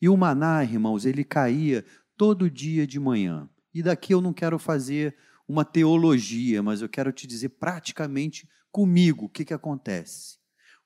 E 0.00 0.08
o 0.08 0.16
maná, 0.16 0.64
irmãos, 0.64 1.04
ele 1.04 1.24
caía 1.24 1.84
todo 2.16 2.50
dia 2.50 2.86
de 2.86 2.98
manhã. 2.98 3.48
E 3.72 3.82
daqui 3.82 4.14
eu 4.14 4.20
não 4.20 4.32
quero 4.32 4.58
fazer 4.58 5.16
uma 5.46 5.64
teologia, 5.64 6.62
mas 6.62 6.80
eu 6.80 6.88
quero 6.88 7.12
te 7.12 7.26
dizer 7.26 7.50
praticamente 7.50 8.48
comigo 8.72 9.26
o 9.26 9.28
que, 9.28 9.44
que 9.44 9.52
acontece. 9.52 10.38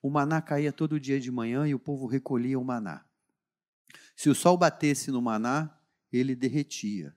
O 0.03 0.11
maná 0.11 0.43
caía 0.43 0.73
todo 0.73 0.99
dia 0.99 1.21
de 1.21 1.31
manhã 1.31 1.67
e 1.67 1.75
o 1.75 1.79
povo 1.79 2.07
recolhia 2.07 2.59
o 2.59 2.65
maná. 2.65 3.05
Se 4.17 4.29
o 4.29 4.35
sol 4.35 4.57
batesse 4.57 5.11
no 5.11 5.23
maná, 5.23 5.79
ele 6.12 6.35
derretia. 6.35 7.15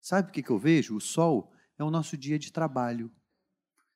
Sabe 0.00 0.30
o 0.30 0.32
que, 0.32 0.42
que 0.42 0.50
eu 0.50 0.58
vejo? 0.58 0.96
O 0.96 1.00
sol 1.00 1.52
é 1.78 1.84
o 1.84 1.90
nosso 1.90 2.16
dia 2.16 2.38
de 2.38 2.50
trabalho. 2.50 3.12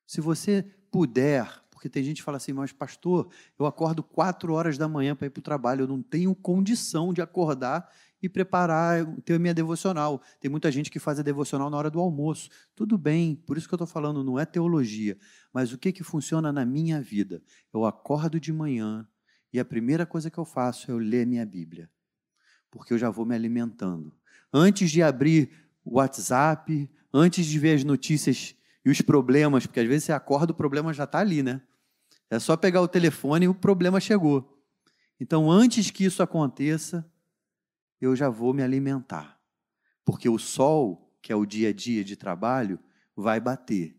Se 0.07 0.21
você 0.21 0.63
puder, 0.91 1.64
porque 1.85 1.91
tem 1.91 2.03
gente 2.03 2.17
que 2.17 2.23
fala 2.23 2.39
assim, 2.39 2.55
mas 2.55 2.73
pastor, 2.73 3.29
eu 3.59 3.67
acordo 3.67 4.03
quatro 4.03 4.55
horas 4.55 4.79
da 4.79 4.89
manhã 4.89 5.15
para 5.15 5.27
ir 5.27 5.31
para 5.31 5.41
o 5.41 5.43
trabalho, 5.43 5.83
eu 5.83 5.87
não 5.87 6.03
tenho 6.03 6.35
condição 6.35 7.13
de 7.13 7.21
acordar 7.21 7.93
e 8.23 8.27
preparar, 8.27 9.05
ter 9.23 9.35
a 9.35 9.39
minha 9.39 9.53
devocional. 9.53 10.23
Tem 10.41 10.51
muita 10.51 10.73
gente 10.73 10.91
que 10.91 10.99
faz 10.99 11.19
a 11.19 11.23
devocional 11.23 11.69
na 11.69 11.77
hora 11.77 11.91
do 11.91 12.01
almoço. 12.01 12.49
Tudo 12.75 12.97
bem, 12.97 13.35
por 13.35 13.59
isso 13.59 13.69
que 13.69 13.75
eu 13.75 13.77
estou 13.77 13.87
falando, 13.87 14.25
não 14.25 14.39
é 14.39 14.47
teologia. 14.47 15.19
Mas 15.53 15.75
o 15.75 15.79
que, 15.79 15.93
que 15.93 16.03
funciona 16.03 16.51
na 16.51 16.65
minha 16.65 17.03
vida? 17.03 17.43
Eu 17.71 17.85
acordo 17.85 18.41
de 18.41 18.51
manhã 18.51 19.07
e 19.53 19.61
a 19.61 19.65
primeira 19.65 20.07
coisa 20.07 20.31
que 20.31 20.39
eu 20.39 20.47
faço 20.47 20.91
é 20.91 20.95
eu 20.95 20.99
ler 20.99 21.27
minha 21.27 21.45
Bíblia, 21.45 21.91
porque 22.71 22.95
eu 22.95 22.99
já 22.99 23.11
vou 23.11 23.27
me 23.27 23.35
alimentando. 23.35 24.11
Antes 24.51 24.91
de 24.91 25.03
abrir 25.03 25.51
o 25.85 25.97
WhatsApp, 25.97 26.91
antes 27.13 27.45
de 27.45 27.59
ver 27.59 27.75
as 27.75 27.85
notícias 27.85 28.57
e 28.83 28.89
os 28.89 29.03
problemas, 29.03 29.67
porque 29.67 29.81
às 29.81 29.87
vezes 29.87 30.05
você 30.05 30.13
acorda, 30.15 30.53
o 30.53 30.57
problema 30.57 30.95
já 30.95 31.05
está 31.05 31.19
ali, 31.19 31.43
né? 31.43 31.61
É 32.31 32.39
só 32.39 32.57
pegar 32.57 32.81
o 32.81 32.89
telefone 32.89 33.47
e 33.47 33.49
o 33.49 33.55
problema 33.55 34.01
chegou. 34.01 34.63
Então, 35.21 35.51
antes 35.51 35.91
que 35.91 36.05
isso 36.05 36.23
aconteça, 36.23 37.09
eu 38.01 38.17
já 38.17 38.29
vou 38.29 38.53
me 38.53 38.63
alimentar. 38.63 39.41
Porque 40.05 40.29
o 40.29 40.39
sol, 40.39 41.17
que 41.23 41.33
é 41.33 41.37
o 41.37 41.47
dia 41.47 41.71
a 41.71 41.73
dia 41.73 42.05
de 42.05 42.17
trabalho, 42.17 42.79
vai 43.17 43.41
bater. 43.41 43.97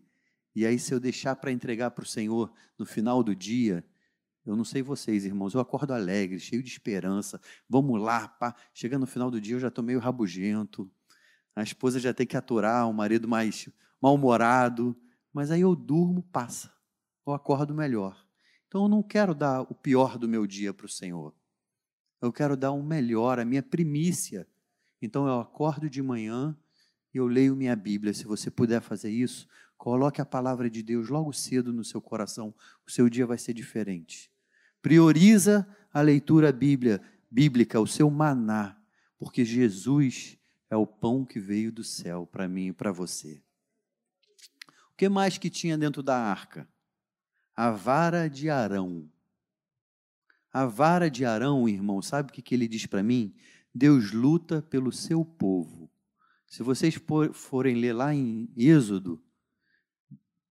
E 0.54 0.64
aí, 0.64 0.78
se 0.78 0.92
eu 0.92 1.00
deixar 1.00 1.36
para 1.36 1.50
entregar 1.50 1.90
para 1.90 2.04
o 2.04 2.06
Senhor 2.06 2.52
no 2.78 2.86
final 2.86 3.22
do 3.22 3.34
dia, 3.34 3.84
eu 4.44 4.54
não 4.54 4.64
sei 4.64 4.80
vocês, 4.80 5.24
irmãos, 5.24 5.54
eu 5.54 5.60
acordo 5.60 5.92
alegre, 5.92 6.38
cheio 6.38 6.62
de 6.62 6.68
esperança. 6.68 7.40
Vamos 7.68 8.00
lá, 8.00 8.28
pá. 8.28 8.54
Chega 8.72 8.96
no 8.98 9.06
final 9.06 9.30
do 9.30 9.40
dia, 9.40 9.56
eu 9.56 9.60
já 9.60 9.68
estou 9.68 9.82
meio 9.82 9.98
rabugento. 9.98 10.88
A 11.54 11.62
esposa 11.62 11.98
já 11.98 12.14
tem 12.14 12.26
que 12.26 12.36
aturar, 12.36 12.88
o 12.88 12.92
marido 12.92 13.26
mais 13.26 13.68
mal-humorado. 14.00 14.96
Mas 15.32 15.50
aí 15.50 15.62
eu 15.62 15.74
durmo, 15.74 16.22
passa. 16.22 16.75
Eu 17.26 17.32
acordo 17.32 17.74
melhor. 17.74 18.24
Então 18.68 18.82
eu 18.84 18.88
não 18.88 19.02
quero 19.02 19.34
dar 19.34 19.62
o 19.62 19.74
pior 19.74 20.16
do 20.16 20.28
meu 20.28 20.46
dia 20.46 20.72
para 20.72 20.86
o 20.86 20.88
Senhor. 20.88 21.34
Eu 22.20 22.32
quero 22.32 22.56
dar 22.56 22.70
o 22.70 22.78
um 22.78 22.82
melhor, 22.82 23.38
a 23.38 23.44
minha 23.44 23.62
primícia. 23.62 24.46
Então 25.02 25.26
eu 25.26 25.40
acordo 25.40 25.90
de 25.90 26.00
manhã 26.00 26.56
e 27.12 27.18
eu 27.18 27.26
leio 27.26 27.56
minha 27.56 27.74
Bíblia. 27.74 28.14
Se 28.14 28.24
você 28.24 28.50
puder 28.50 28.80
fazer 28.80 29.10
isso, 29.10 29.48
coloque 29.76 30.20
a 30.20 30.24
palavra 30.24 30.70
de 30.70 30.82
Deus 30.82 31.08
logo 31.08 31.32
cedo 31.32 31.72
no 31.72 31.84
seu 31.84 32.00
coração. 32.00 32.54
O 32.86 32.90
seu 32.90 33.08
dia 33.08 33.26
vai 33.26 33.38
ser 33.38 33.52
diferente. 33.52 34.30
Prioriza 34.80 35.66
a 35.92 36.00
leitura 36.00 36.52
bíblia, 36.52 37.02
bíblica, 37.30 37.80
o 37.80 37.86
seu 37.86 38.08
maná, 38.08 38.76
porque 39.18 39.44
Jesus 39.44 40.38
é 40.70 40.76
o 40.76 40.86
pão 40.86 41.24
que 41.24 41.40
veio 41.40 41.72
do 41.72 41.82
céu 41.82 42.26
para 42.26 42.46
mim 42.46 42.68
e 42.68 42.72
para 42.72 42.92
você. 42.92 43.42
O 44.92 44.96
que 44.96 45.08
mais 45.08 45.38
que 45.38 45.50
tinha 45.50 45.76
dentro 45.76 46.02
da 46.02 46.16
arca? 46.16 46.68
A 47.56 47.70
vara 47.70 48.28
de 48.28 48.50
Arão. 48.50 49.08
A 50.52 50.66
vara 50.66 51.10
de 51.10 51.24
Arão, 51.24 51.66
irmão, 51.66 52.02
sabe 52.02 52.30
o 52.30 52.32
que, 52.32 52.54
ele 52.54 52.68
diz 52.68 52.84
para 52.84 53.02
mim? 53.02 53.34
Deus 53.74 54.12
luta 54.12 54.60
pelo 54.60 54.92
seu 54.92 55.24
povo. 55.24 55.90
Se 56.46 56.62
vocês 56.62 57.00
forem 57.32 57.76
ler 57.76 57.94
lá 57.94 58.14
em 58.14 58.46
Êxodo, 58.54 59.18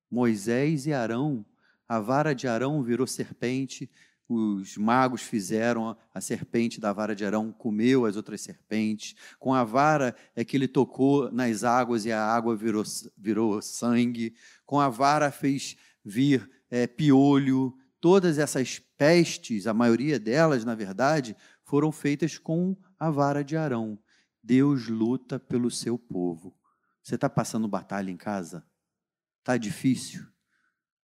Moisés 0.10 0.88
e 0.88 0.94
Arão, 0.94 1.46
a 1.88 2.00
vara 2.00 2.34
de 2.34 2.48
Arão 2.48 2.82
virou 2.82 3.06
serpente, 3.06 3.88
os 4.28 4.76
magos 4.76 5.22
fizeram 5.22 5.96
a 6.12 6.20
serpente 6.20 6.80
da 6.80 6.92
vara 6.92 7.16
de 7.16 7.24
Arão, 7.24 7.52
comeu 7.52 8.08
as 8.08 8.16
outras 8.16 8.42
serpentes. 8.42 9.16
Com 9.38 9.54
a 9.54 9.64
vara 9.64 10.16
é 10.36 10.44
que 10.44 10.58
ele 10.58 10.68
tocou 10.68 11.32
nas 11.32 11.64
águas 11.64 12.06
e 12.06 12.12
a 12.12 12.26
água 12.26 12.56
virou, 12.56 12.84
virou 13.16 13.62
sangue. 13.62 14.34
Com 14.66 14.80
a 14.80 14.90
vara 14.90 15.30
fez 15.30 15.78
vir 16.04 16.50
é, 16.76 16.86
piolho, 16.86 17.74
todas 18.02 18.38
essas 18.38 18.80
pestes, 18.98 19.66
a 19.66 19.74
maioria 19.74 20.20
delas, 20.20 20.66
na 20.66 20.76
verdade, 20.76 21.34
foram 21.64 21.90
feitas 21.90 22.38
com 22.38 22.76
a 23.00 23.10
vara 23.10 23.46
de 23.46 23.56
Arão. 23.56 23.98
Deus 24.44 24.90
luta 24.90 25.40
pelo 25.40 25.72
seu 25.72 25.98
povo. 25.98 26.54
Você 27.02 27.16
está 27.16 27.30
passando 27.30 27.66
batalha 27.66 28.12
em 28.12 28.18
casa? 28.18 28.66
Está 29.40 29.56
difícil? 29.56 30.28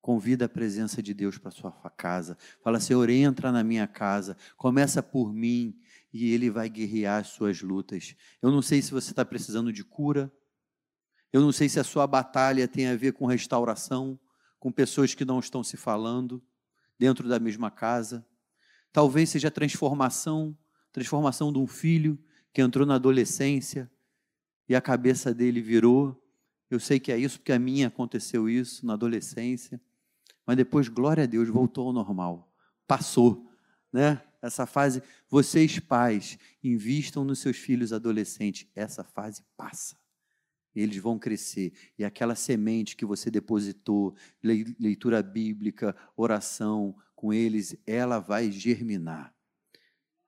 Convida 0.01 0.45
a 0.45 0.49
presença 0.49 1.01
de 1.01 1.13
Deus 1.13 1.37
para 1.37 1.51
sua 1.51 1.71
casa. 1.71 2.37
Fala, 2.61 2.79
Senhor, 2.79 3.09
entra 3.09 3.49
na 3.49 3.63
minha 3.63 3.87
casa. 3.87 4.35
Começa 4.57 5.01
por 5.01 5.31
mim 5.31 5.79
e 6.11 6.33
Ele 6.33 6.49
vai 6.49 6.67
guerrear 6.67 7.21
as 7.21 7.27
suas 7.27 7.61
lutas. 7.61 8.13
Eu 8.41 8.51
não 8.51 8.61
sei 8.61 8.81
se 8.81 8.91
você 8.91 9.11
está 9.11 9.23
precisando 9.23 9.71
de 9.71 9.85
cura. 9.85 10.29
Eu 11.31 11.39
não 11.39 11.53
sei 11.53 11.69
se 11.69 11.79
a 11.79 11.83
sua 11.83 12.05
batalha 12.05 12.67
tem 12.67 12.87
a 12.87 12.95
ver 12.97 13.13
com 13.13 13.25
restauração, 13.25 14.19
com 14.61 14.71
pessoas 14.71 15.13
que 15.13 15.25
não 15.25 15.41
estão 15.41 15.61
se 15.61 15.75
falando 15.75 16.41
dentro 16.97 17.27
da 17.27 17.37
mesma 17.37 17.69
casa. 17.69 18.25
Talvez 18.93 19.29
seja 19.29 19.51
transformação, 19.51 20.57
transformação 20.93 21.51
de 21.51 21.59
um 21.59 21.67
filho 21.67 22.17
que 22.53 22.61
entrou 22.61 22.85
na 22.85 22.95
adolescência 22.95 23.91
e 24.69 24.73
a 24.73 24.79
cabeça 24.79 25.33
dele 25.33 25.59
virou. 25.59 26.17
Eu 26.69 26.79
sei 26.79 26.97
que 26.97 27.11
é 27.11 27.17
isso 27.17 27.39
porque 27.39 27.51
a 27.51 27.59
minha 27.59 27.89
aconteceu 27.89 28.47
isso 28.47 28.85
na 28.85 28.93
adolescência 28.93 29.81
mas 30.45 30.57
depois, 30.57 30.87
glória 30.87 31.23
a 31.23 31.27
Deus, 31.27 31.47
voltou 31.49 31.87
ao 31.87 31.93
normal. 31.93 32.53
Passou, 32.87 33.49
né? 33.91 34.21
Essa 34.41 34.65
fase, 34.65 35.03
vocês 35.29 35.79
pais, 35.79 36.37
invistam 36.63 37.23
nos 37.23 37.39
seus 37.39 37.57
filhos 37.57 37.93
adolescentes. 37.93 38.67
Essa 38.75 39.03
fase 39.03 39.43
passa. 39.55 39.95
Eles 40.75 40.97
vão 40.97 41.19
crescer. 41.19 41.73
E 41.97 42.03
aquela 42.03 42.35
semente 42.35 42.95
que 42.95 43.05
você 43.05 43.29
depositou, 43.29 44.15
leitura 44.41 45.21
bíblica, 45.21 45.95
oração 46.15 46.95
com 47.15 47.33
eles, 47.33 47.75
ela 47.85 48.19
vai 48.19 48.51
germinar. 48.51 49.33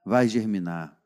Vai 0.05 0.27
germinar. 0.27 0.99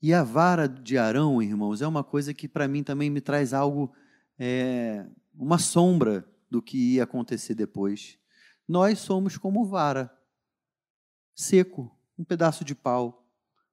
E 0.00 0.14
a 0.14 0.22
vara 0.22 0.68
de 0.68 0.96
Arão, 0.96 1.42
irmãos, 1.42 1.82
é 1.82 1.86
uma 1.86 2.04
coisa 2.04 2.32
que 2.32 2.48
para 2.48 2.68
mim 2.68 2.84
também 2.84 3.10
me 3.10 3.20
traz 3.20 3.52
algo, 3.52 3.92
é, 4.38 5.04
uma 5.34 5.58
sombra 5.58 6.24
do 6.50 6.62
que 6.62 6.94
ia 6.94 7.04
acontecer 7.04 7.54
depois. 7.54 8.18
Nós 8.66 8.98
somos 8.98 9.36
como 9.36 9.64
vara, 9.64 10.12
seco, 11.34 11.90
um 12.18 12.24
pedaço 12.24 12.64
de 12.64 12.74
pau, 12.74 13.26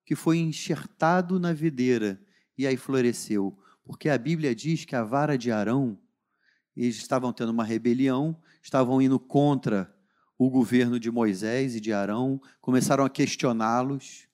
que 0.05 0.15
foi 0.15 0.37
enxertado 0.37 1.39
na 1.39 1.51
videira 1.51 2.21
e 2.57 2.65
aí 2.65 2.77
floresceu. 2.77 3.57
Porque 3.85 4.09
a 4.09 4.17
Bíblia 4.17 4.55
diz 4.55 4.83
que 4.83 4.95
a 4.95 5.03
vara 5.03 5.37
de 5.37 5.51
Arão, 5.51 5.97
eles 6.75 6.97
estavam 6.97 7.31
tendo 7.31 7.51
uma 7.51 7.63
rebelião, 7.63 8.35
estavam 8.61 9.01
indo 9.01 9.19
contra 9.19 9.95
o 10.37 10.49
governo 10.49 10.99
de 10.99 11.09
Moisés 11.09 11.75
e 11.75 11.79
de 11.79 11.93
Arão, 11.93 12.41
começaram 12.59 13.05
a 13.05 13.09
questioná-los. 13.09 14.27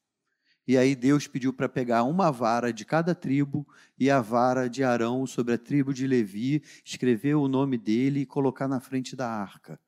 E 0.68 0.78
aí 0.78 0.96
Deus 0.96 1.28
pediu 1.28 1.52
para 1.52 1.68
pegar 1.68 2.04
uma 2.04 2.32
vara 2.32 2.72
de 2.72 2.86
cada 2.86 3.14
tribo 3.14 3.68
e 4.00 4.10
a 4.10 4.22
vara 4.22 4.70
de 4.70 4.84
Arão 4.84 5.28
sobre 5.28 5.54
a 5.54 5.58
tribo 5.58 5.94
de 5.94 6.08
Levi, 6.08 6.64
escrever 6.86 7.36
o 7.36 7.48
nome 7.48 7.78
dele 7.78 8.22
e 8.22 8.26
colocar 8.26 8.68
na 8.68 8.80
frente 8.80 9.16
da 9.16 9.30
arca. 9.30 9.80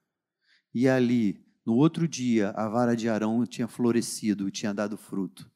E 0.73 0.87
ali, 0.89 1.43
no 1.65 1.75
outro 1.75 2.07
dia, 2.07 2.49
a 2.49 2.67
vara 2.67 2.95
de 2.95 3.07
Arão 3.07 3.45
tinha 3.45 3.67
florescido, 3.67 4.51
tinha 4.51 4.73
dado 4.73 4.97
fruto. 4.97 5.49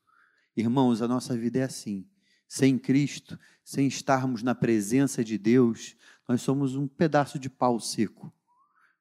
Irmãos, 0.55 1.01
a 1.01 1.07
nossa 1.07 1.37
vida 1.37 1.59
é 1.59 1.63
assim. 1.63 2.07
Sem 2.47 2.77
Cristo, 2.77 3.37
sem 3.67 3.85
estarmos 3.85 4.43
na 4.43 4.55
presença 4.55 5.21
de 5.21 5.37
Deus, 5.37 5.97
nós 6.25 6.41
somos 6.41 6.77
um 6.77 6.87
pedaço 6.87 7.37
de 7.37 7.49
pau 7.49 7.81
seco. 7.81 8.33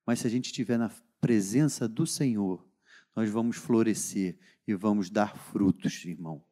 Mas 0.04 0.18
se 0.18 0.26
a 0.26 0.30
gente 0.30 0.46
estiver 0.46 0.76
na 0.76 0.90
presença 1.20 1.86
do 1.86 2.04
Senhor, 2.04 2.68
nós 3.14 3.30
vamos 3.30 3.56
florescer 3.56 4.36
e 4.66 4.74
vamos 4.74 5.08
dar 5.08 5.36
frutos, 5.36 6.04
irmão. 6.04 6.44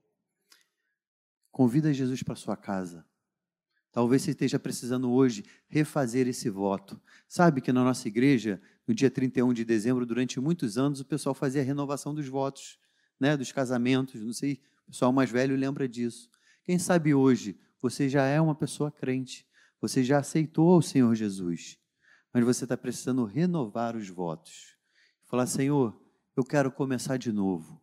Convida 1.50 1.92
Jesus 1.92 2.22
para 2.22 2.36
sua 2.36 2.56
casa. 2.56 3.04
Talvez 3.90 4.22
você 4.22 4.30
esteja 4.30 4.60
precisando 4.60 5.10
hoje 5.10 5.44
refazer 5.66 6.28
esse 6.28 6.48
voto. 6.48 7.00
Sabe 7.26 7.60
que 7.60 7.72
na 7.72 7.82
nossa 7.82 8.06
igreja, 8.06 8.62
no 8.86 8.94
dia 8.94 9.10
31 9.10 9.52
de 9.52 9.64
dezembro, 9.64 10.06
durante 10.06 10.38
muitos 10.38 10.78
anos, 10.78 11.00
o 11.00 11.04
pessoal 11.04 11.34
fazia 11.34 11.62
a 11.62 11.64
renovação 11.64 12.14
dos 12.14 12.28
votos, 12.28 12.78
né, 13.18 13.36
dos 13.36 13.50
casamentos. 13.50 14.22
Não 14.22 14.32
sei, 14.32 14.60
o 14.86 14.92
pessoal 14.92 15.12
mais 15.12 15.30
velho 15.30 15.56
lembra 15.56 15.88
disso. 15.88 16.30
Quem 16.62 16.78
sabe 16.78 17.12
hoje 17.12 17.58
você 17.84 18.08
já 18.08 18.24
é 18.24 18.40
uma 18.40 18.54
pessoa 18.54 18.90
crente, 18.90 19.46
você 19.78 20.02
já 20.02 20.16
aceitou 20.16 20.78
o 20.78 20.82
Senhor 20.82 21.14
Jesus, 21.14 21.78
mas 22.32 22.42
você 22.42 22.64
está 22.64 22.78
precisando 22.78 23.26
renovar 23.26 23.94
os 23.94 24.08
votos. 24.08 24.74
Falar, 25.24 25.46
Senhor, 25.46 25.94
eu 26.34 26.42
quero 26.42 26.72
começar 26.72 27.18
de 27.18 27.30
novo. 27.30 27.78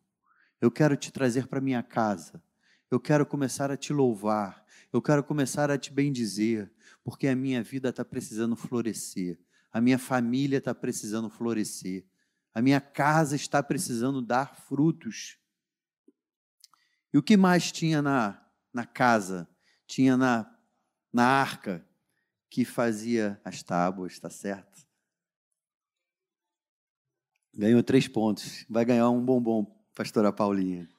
Eu 0.60 0.72
quero 0.72 0.98
te 0.98 1.12
trazer 1.12 1.46
para 1.46 1.62
minha 1.62 1.84
casa. 1.84 2.44
Eu 2.90 3.00
quero 3.00 3.28
começar 3.28 3.70
a 3.70 3.78
te 3.78 3.94
louvar. 3.94 4.66
Eu 4.92 5.04
quero 5.04 5.24
começar 5.24 5.70
a 5.70 5.78
te 5.78 5.94
bendizer, 5.94 6.74
porque 7.04 7.28
a 7.28 7.36
minha 7.36 7.62
vida 7.62 7.90
está 7.90 8.04
precisando 8.04 8.56
florescer. 8.56 9.40
A 9.72 9.80
minha 9.80 10.00
família 10.00 10.58
está 10.58 10.74
precisando 10.74 11.30
florescer. 11.30 12.08
A 12.56 12.60
minha 12.60 12.82
casa 12.82 13.36
está 13.36 13.62
precisando 13.62 14.20
dar 14.20 14.56
frutos. 14.56 15.38
E 17.14 17.20
o 17.20 17.22
que 17.22 17.38
mais 17.38 17.72
tinha 17.72 18.02
na, 18.02 18.44
na 18.74 18.84
casa? 18.84 19.48
Tinha 19.92 20.16
na, 20.16 20.50
na 21.12 21.26
arca 21.26 21.86
que 22.50 22.64
fazia 22.64 23.42
as 23.44 23.62
tábuas, 23.62 24.14
está 24.14 24.30
certo? 24.30 24.88
Ganhou 27.54 27.84
três 27.84 28.08
pontos. 28.08 28.66
Vai 28.70 28.86
ganhar 28.86 29.10
um 29.10 29.22
bombom 29.22 29.66
pastora 29.94 30.32
Paulinha. 30.32 30.90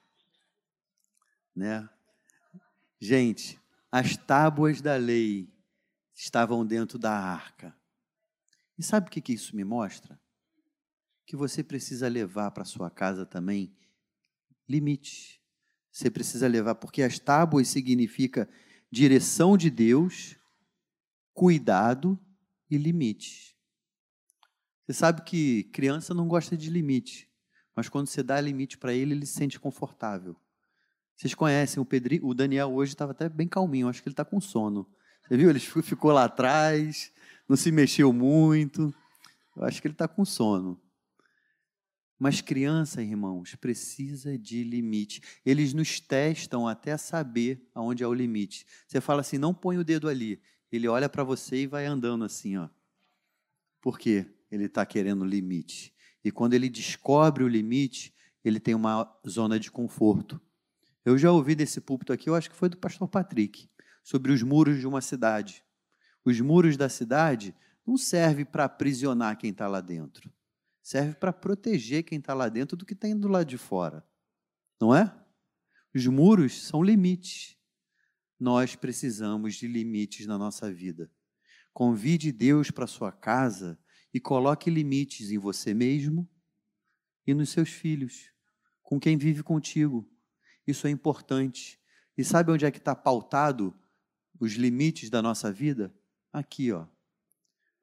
Né? 1.56 1.88
Gente, 3.00 3.58
as 3.90 4.14
tábuas 4.14 4.82
da 4.82 4.96
lei 4.96 5.50
estavam 6.14 6.62
dentro 6.62 6.98
da 6.98 7.14
arca. 7.18 7.74
E 8.78 8.82
sabe 8.82 9.08
o 9.08 9.10
que, 9.10 9.22
que 9.22 9.32
isso 9.32 9.56
me 9.56 9.64
mostra? 9.64 10.20
Que 11.24 11.34
você 11.34 11.64
precisa 11.64 12.08
levar 12.08 12.50
para 12.50 12.66
sua 12.66 12.90
casa 12.90 13.24
também 13.24 13.74
limites. 14.68 15.40
Você 15.90 16.10
precisa 16.10 16.46
levar, 16.46 16.74
porque 16.74 17.02
as 17.02 17.18
tábuas 17.18 17.68
significa 17.68 18.46
direção 18.92 19.56
de 19.56 19.70
Deus, 19.70 20.36
cuidado 21.32 22.18
e 22.70 22.76
limite. 22.76 23.56
Você 24.84 24.92
sabe 24.92 25.22
que 25.22 25.64
criança 25.72 26.12
não 26.12 26.28
gosta 26.28 26.54
de 26.54 26.68
limite. 26.68 27.26
Mas 27.74 27.88
quando 27.88 28.06
você 28.06 28.22
dá 28.22 28.38
limite 28.38 28.76
para 28.76 28.92
ele, 28.92 29.14
ele 29.14 29.24
se 29.24 29.32
sente 29.32 29.58
confortável. 29.58 30.36
Vocês 31.16 31.34
conhecem 31.34 31.82
o 31.82 31.86
Pedrinho? 31.86 32.26
O 32.26 32.34
Daniel 32.34 32.70
hoje 32.70 32.92
estava 32.92 33.12
até 33.12 33.30
bem 33.30 33.48
calminho, 33.48 33.88
acho 33.88 34.02
que 34.02 34.08
ele 34.08 34.12
está 34.12 34.26
com 34.26 34.38
sono. 34.40 34.86
Você 35.22 35.38
viu? 35.38 35.48
Ele 35.48 35.60
ficou 35.60 36.12
lá 36.12 36.24
atrás, 36.24 37.10
não 37.48 37.56
se 37.56 37.72
mexeu 37.72 38.12
muito. 38.12 38.94
Eu 39.56 39.64
acho 39.64 39.80
que 39.80 39.86
ele 39.86 39.94
está 39.94 40.06
com 40.06 40.22
sono. 40.22 40.78
Mas 42.22 42.40
criança, 42.40 43.02
irmãos, 43.02 43.56
precisa 43.56 44.38
de 44.38 44.62
limite. 44.62 45.20
Eles 45.44 45.74
nos 45.74 45.98
testam 45.98 46.68
até 46.68 46.96
saber 46.96 47.68
aonde 47.74 48.04
é 48.04 48.06
o 48.06 48.14
limite. 48.14 48.64
Você 48.86 49.00
fala 49.00 49.22
assim, 49.22 49.38
não 49.38 49.52
põe 49.52 49.76
o 49.76 49.82
dedo 49.82 50.08
ali. 50.08 50.40
Ele 50.70 50.86
olha 50.86 51.08
para 51.08 51.24
você 51.24 51.62
e 51.62 51.66
vai 51.66 51.84
andando 51.84 52.24
assim, 52.24 52.56
ó. 52.56 52.68
Por 53.80 53.98
quê? 53.98 54.24
Ele 54.52 54.66
está 54.66 54.86
querendo 54.86 55.24
limite. 55.24 55.92
E 56.22 56.30
quando 56.30 56.54
ele 56.54 56.68
descobre 56.68 57.42
o 57.42 57.48
limite, 57.48 58.14
ele 58.44 58.60
tem 58.60 58.76
uma 58.76 59.12
zona 59.28 59.58
de 59.58 59.68
conforto. 59.68 60.40
Eu 61.04 61.18
já 61.18 61.32
ouvi 61.32 61.56
desse 61.56 61.80
púlpito 61.80 62.12
aqui, 62.12 62.30
eu 62.30 62.36
acho 62.36 62.48
que 62.48 62.54
foi 62.54 62.68
do 62.68 62.76
pastor 62.76 63.08
Patrick, 63.08 63.68
sobre 64.00 64.30
os 64.30 64.44
muros 64.44 64.78
de 64.78 64.86
uma 64.86 65.00
cidade. 65.00 65.64
Os 66.24 66.40
muros 66.40 66.76
da 66.76 66.88
cidade 66.88 67.52
não 67.84 67.96
servem 67.96 68.44
para 68.44 68.62
aprisionar 68.62 69.36
quem 69.36 69.50
está 69.50 69.66
lá 69.66 69.80
dentro. 69.80 70.32
Serve 70.82 71.14
para 71.14 71.32
proteger 71.32 72.02
quem 72.02 72.18
está 72.18 72.34
lá 72.34 72.48
dentro 72.48 72.76
do 72.76 72.84
que 72.84 72.92
está 72.92 73.08
indo 73.08 73.28
lá 73.28 73.44
de 73.44 73.56
fora. 73.56 74.04
Não 74.80 74.94
é? 74.94 75.14
Os 75.94 76.06
muros 76.06 76.62
são 76.64 76.82
limites. 76.82 77.56
Nós 78.38 78.74
precisamos 78.74 79.54
de 79.54 79.68
limites 79.68 80.26
na 80.26 80.36
nossa 80.36 80.72
vida. 80.72 81.10
Convide 81.72 82.32
Deus 82.32 82.70
para 82.70 82.86
sua 82.86 83.12
casa 83.12 83.78
e 84.12 84.20
coloque 84.20 84.68
limites 84.68 85.30
em 85.30 85.38
você 85.38 85.72
mesmo 85.72 86.28
e 87.26 87.32
nos 87.32 87.50
seus 87.50 87.70
filhos, 87.70 88.32
com 88.82 88.98
quem 88.98 89.16
vive 89.16 89.42
contigo. 89.42 90.10
Isso 90.66 90.86
é 90.86 90.90
importante. 90.90 91.80
E 92.16 92.24
sabe 92.24 92.50
onde 92.50 92.64
é 92.64 92.70
que 92.70 92.78
está 92.78 92.94
pautado 92.94 93.78
os 94.38 94.52
limites 94.54 95.08
da 95.08 95.22
nossa 95.22 95.52
vida? 95.52 95.94
Aqui, 96.32 96.72
ó. 96.72 96.86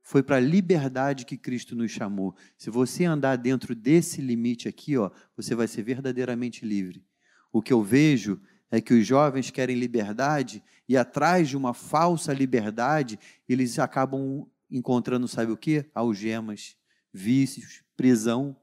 Foi 0.10 0.24
para 0.24 0.38
a 0.38 0.40
liberdade 0.40 1.24
que 1.24 1.38
Cristo 1.38 1.76
nos 1.76 1.92
chamou. 1.92 2.36
Se 2.58 2.72
você 2.72 3.06
andar 3.06 3.36
dentro 3.36 3.76
desse 3.76 4.22
limite 4.22 4.68
aqui, 4.68 4.98
ó, 4.98 5.12
você 5.38 5.54
vai 5.54 5.68
ser 5.68 5.84
verdadeiramente 5.84 6.66
livre. 6.66 7.06
O 7.52 7.62
que 7.62 7.72
eu 7.72 7.84
vejo 7.84 8.42
é 8.72 8.82
que 8.82 8.92
os 8.92 9.06
jovens 9.06 9.52
querem 9.52 9.78
liberdade 9.78 10.64
e 10.88 10.98
atrás 10.98 11.48
de 11.48 11.56
uma 11.56 11.76
falsa 11.76 12.34
liberdade, 12.34 13.20
eles 13.48 13.78
acabam 13.78 14.50
encontrando, 14.68 15.28
sabe 15.28 15.52
o 15.52 15.58
que? 15.58 15.86
Algemas, 15.94 16.76
vícios, 17.14 17.84
prisão. 17.96 18.58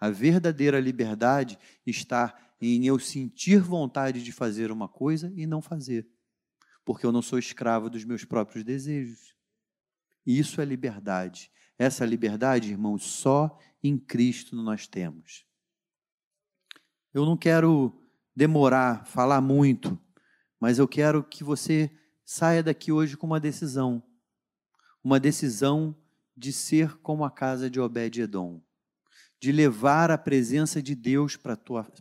A 0.00 0.10
verdadeira 0.10 0.80
liberdade 0.80 1.56
está 1.86 2.36
em 2.60 2.84
eu 2.86 2.98
sentir 2.98 3.60
vontade 3.60 4.20
de 4.20 4.32
fazer 4.32 4.72
uma 4.72 4.88
coisa 4.88 5.32
e 5.36 5.46
não 5.46 5.62
fazer, 5.62 6.08
porque 6.84 7.06
eu 7.06 7.12
não 7.12 7.22
sou 7.22 7.38
escravo 7.38 7.88
dos 7.88 8.04
meus 8.04 8.24
próprios 8.24 8.64
desejos. 8.64 9.32
E 10.26 10.38
isso 10.38 10.60
é 10.60 10.64
liberdade. 10.64 11.50
Essa 11.78 12.04
liberdade, 12.04 12.70
irmãos, 12.70 13.04
só 13.04 13.58
em 13.82 13.98
Cristo 13.98 14.56
nós 14.56 14.86
temos. 14.86 15.44
Eu 17.12 17.24
não 17.24 17.36
quero 17.36 17.92
demorar, 18.34 19.04
falar 19.06 19.40
muito, 19.40 19.98
mas 20.58 20.78
eu 20.78 20.88
quero 20.88 21.22
que 21.22 21.44
você 21.44 21.90
saia 22.24 22.62
daqui 22.62 22.90
hoje 22.90 23.16
com 23.16 23.26
uma 23.26 23.40
decisão. 23.40 24.02
Uma 25.02 25.20
decisão 25.20 25.96
de 26.36 26.52
ser 26.52 26.96
como 26.98 27.24
a 27.24 27.30
casa 27.30 27.68
de 27.68 27.78
Obed-Edom 27.78 28.62
de 29.44 29.52
levar 29.52 30.10
a 30.10 30.16
presença 30.16 30.82
de 30.82 30.94
Deus 30.94 31.36
para 31.36 31.58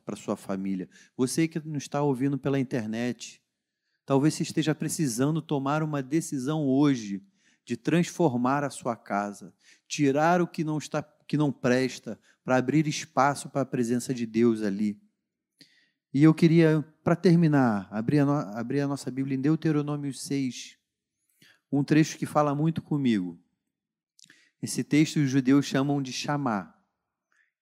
a 0.08 0.16
sua 0.16 0.38
família. 0.38 0.90
Você 1.18 1.46
que 1.46 1.60
não 1.60 1.76
está 1.76 2.02
ouvindo 2.02 2.38
pela 2.38 2.58
internet, 2.58 3.42
talvez 4.06 4.34
você 4.34 4.44
esteja 4.44 4.74
precisando 4.74 5.42
tomar 5.42 5.84
uma 5.84 6.02
decisão 6.02 6.66
hoje 6.66 7.22
de 7.66 7.78
transformar 7.78 8.64
a 8.64 8.70
sua 8.70 8.96
casa, 8.96 9.54
tirar 9.88 10.42
o 10.42 10.48
que 10.48 10.64
não 10.64 10.78
está 10.78 11.04
que 11.28 11.38
não 11.38 11.52
presta, 11.52 12.20
para 12.44 12.58
abrir 12.58 12.86
espaço 12.86 13.50
para 13.50 13.62
a 13.62 13.66
presença 13.66 14.14
de 14.14 14.26
Deus 14.26 14.62
ali. 14.62 15.02
E 16.14 16.22
eu 16.22 16.34
queria, 16.34 16.86
para 17.04 17.16
terminar, 17.16 17.88
abrir 17.90 18.20
a, 18.20 18.26
no, 18.26 18.34
abrir 18.34 18.82
a 18.82 18.88
nossa 18.88 19.10
Bíblia 19.10 19.38
em 19.38 19.42
Deuteronômio 19.42 20.14
6, 20.14 20.78
um 21.72 21.84
trecho 21.84 22.18
que 22.18 22.26
fala 22.26 22.54
muito 22.54 22.82
comigo. 22.82 23.40
Esse 24.62 24.84
texto 24.84 25.18
os 25.18 25.30
judeus 25.30 25.66
chamam 25.66 26.02
de 26.02 26.12
chamar 26.12 26.74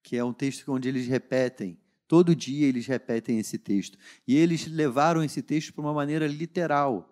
que 0.03 0.17
é 0.17 0.23
um 0.23 0.33
texto 0.33 0.71
onde 0.71 0.89
eles 0.89 1.07
repetem, 1.07 1.79
todo 2.07 2.35
dia 2.35 2.67
eles 2.67 2.87
repetem 2.87 3.39
esse 3.39 3.57
texto. 3.57 3.97
E 4.27 4.35
eles 4.35 4.67
levaram 4.67 5.23
esse 5.23 5.41
texto 5.41 5.73
para 5.73 5.81
uma 5.81 5.93
maneira 5.93 6.27
literal. 6.27 7.10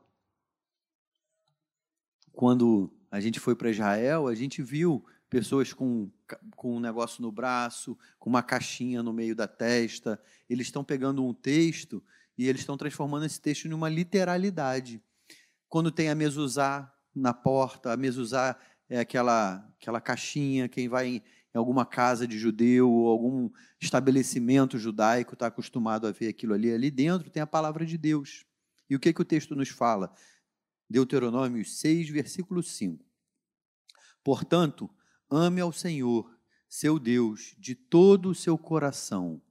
Quando 2.39 2.89
a 3.11 3.19
gente 3.19 3.37
foi 3.37 3.53
para 3.53 3.69
Israel, 3.69 4.29
a 4.29 4.33
gente 4.33 4.63
viu 4.63 5.05
pessoas 5.29 5.73
com, 5.73 6.09
com 6.55 6.77
um 6.77 6.79
negócio 6.79 7.21
no 7.21 7.33
braço, 7.33 7.97
com 8.17 8.29
uma 8.29 8.41
caixinha 8.41 9.03
no 9.03 9.11
meio 9.11 9.35
da 9.35 9.45
testa. 9.45 10.17
Eles 10.49 10.67
estão 10.67 10.81
pegando 10.81 11.21
um 11.21 11.33
texto 11.33 12.01
e 12.37 12.47
eles 12.47 12.61
estão 12.61 12.77
transformando 12.77 13.25
esse 13.25 13.41
texto 13.41 13.67
em 13.67 13.73
uma 13.73 13.89
literalidade. 13.89 15.03
Quando 15.67 15.91
tem 15.91 16.09
a 16.09 16.15
mezuzá 16.15 16.89
na 17.13 17.33
porta, 17.33 17.91
a 17.91 17.97
mezuzá 17.97 18.57
é 18.87 19.01
aquela, 19.01 19.55
aquela 19.77 19.99
caixinha, 19.99 20.69
quem 20.69 20.87
vai 20.87 21.07
em 21.07 21.21
alguma 21.53 21.85
casa 21.85 22.25
de 22.25 22.39
judeu 22.39 22.89
ou 22.89 23.09
algum 23.09 23.49
estabelecimento 23.81 24.77
judaico 24.77 25.33
está 25.33 25.47
acostumado 25.47 26.07
a 26.07 26.11
ver 26.13 26.29
aquilo 26.29 26.53
ali. 26.53 26.71
Ali 26.71 26.89
dentro 26.89 27.29
tem 27.29 27.43
a 27.43 27.47
palavra 27.47 27.85
de 27.85 27.97
Deus. 27.97 28.45
E 28.89 28.95
o 28.95 28.99
que, 28.99 29.11
que 29.11 29.21
o 29.21 29.25
texto 29.25 29.57
nos 29.57 29.67
fala? 29.67 30.15
Deuteronômio 30.89 31.63
6, 31.63 32.09
versículo 32.09 32.63
5. 32.63 33.05
Portanto, 34.23 34.89
ame 35.29 35.61
ao 35.61 35.71
Senhor, 35.71 36.29
seu 36.67 36.97
Deus, 36.97 37.55
de 37.57 37.75
todo 37.75 38.29
o 38.29 38.35
seu 38.35 38.57
coração, 38.57 39.41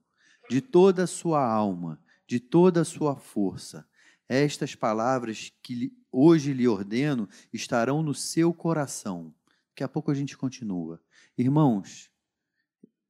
de 0.51 0.61
toda 0.61 1.05
a 1.05 1.07
sua 1.07 1.45
alma, 1.45 2.03
de 2.27 2.41
toda 2.41 2.83
a 2.83 2.85
sua 2.85 3.17
força. 3.17 3.89
Estas 4.29 4.75
palavras 4.75 5.53
que 5.63 5.97
hoje 6.13 6.53
lhe 6.53 6.69
ordeno 6.69 7.29
estarão 7.53 8.03
no 8.03 8.15
seu 8.15 8.53
coração. 8.53 9.35
Daqui 9.71 9.85
a 9.85 9.89
pouco 9.89 10.11
a 10.11 10.15
gente 10.15 10.37
continua. 10.37 11.01
Irmãos, 11.37 12.11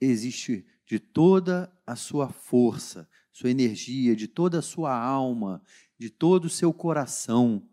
existe 0.01 0.67
de 0.87 0.99
toda 0.99 1.73
a 1.87 1.97
sua 1.97 2.29
força, 2.29 3.09
sua 3.33 3.51
energia, 3.51 4.15
de 4.15 4.29
toda 4.29 4.59
a 4.59 4.63
sua 4.63 4.95
alma, 4.97 5.63
de 5.99 6.09
todo 6.09 6.45
o 6.45 6.51
seu 6.51 6.73
coração. 6.73 7.67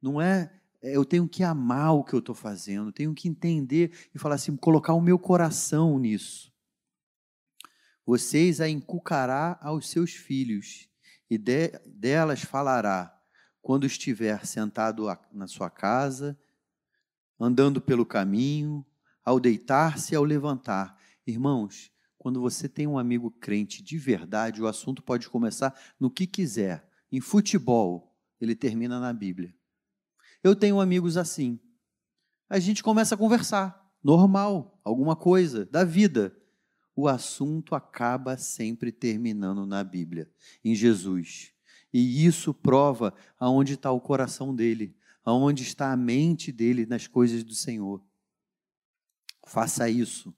Não 0.00 0.20
é, 0.20 0.52
é 0.82 0.96
eu 0.96 1.04
tenho 1.04 1.28
que 1.28 1.42
amar 1.42 1.94
o 1.94 2.04
que 2.04 2.14
eu 2.14 2.20
estou 2.20 2.34
fazendo, 2.34 2.92
tenho 2.92 3.14
que 3.14 3.28
entender 3.28 3.92
e 4.14 4.18
falar 4.18 4.36
assim, 4.36 4.56
colocar 4.56 4.94
o 4.94 5.00
meu 5.00 5.18
coração 5.18 5.98
nisso. 5.98 6.52
Vocês 8.04 8.60
a 8.60 8.68
inculcará 8.68 9.58
aos 9.60 9.88
seus 9.88 10.12
filhos, 10.12 10.88
e 11.28 11.38
de, 11.38 11.68
delas 11.86 12.42
falará 12.42 13.16
quando 13.62 13.86
estiver 13.86 14.44
sentado 14.46 15.06
na 15.32 15.46
sua 15.46 15.70
casa, 15.70 16.38
andando 17.38 17.80
pelo 17.80 18.04
caminho, 18.04 18.84
ao 19.24 19.38
deitar-se 19.38 20.12
e 20.12 20.16
ao 20.16 20.24
levantar. 20.24 20.98
Irmãos, 21.26 21.92
quando 22.18 22.40
você 22.40 22.68
tem 22.68 22.86
um 22.86 22.98
amigo 22.98 23.30
crente 23.30 23.82
de 23.82 23.96
verdade, 23.96 24.62
o 24.62 24.66
assunto 24.66 25.02
pode 25.02 25.28
começar 25.28 25.74
no 25.98 26.10
que 26.10 26.26
quiser. 26.26 26.86
Em 27.12 27.20
futebol, 27.20 28.14
ele 28.40 28.54
termina 28.54 28.98
na 28.98 29.12
Bíblia. 29.12 29.54
Eu 30.42 30.56
tenho 30.56 30.80
amigos 30.80 31.16
assim. 31.16 31.58
A 32.48 32.58
gente 32.58 32.82
começa 32.82 33.14
a 33.14 33.18
conversar, 33.18 33.92
normal, 34.02 34.80
alguma 34.82 35.14
coisa 35.14 35.66
da 35.66 35.84
vida. 35.84 36.36
O 36.96 37.06
assunto 37.06 37.74
acaba 37.74 38.36
sempre 38.36 38.90
terminando 38.90 39.64
na 39.66 39.84
Bíblia, 39.84 40.30
em 40.64 40.74
Jesus. 40.74 41.52
E 41.92 42.24
isso 42.24 42.54
prova 42.54 43.14
aonde 43.38 43.74
está 43.74 43.90
o 43.90 44.00
coração 44.00 44.54
dele, 44.54 44.96
aonde 45.24 45.62
está 45.62 45.92
a 45.92 45.96
mente 45.96 46.50
dele 46.50 46.86
nas 46.86 47.06
coisas 47.06 47.44
do 47.44 47.54
Senhor. 47.54 48.02
Faça 49.46 49.88
isso. 49.88 50.34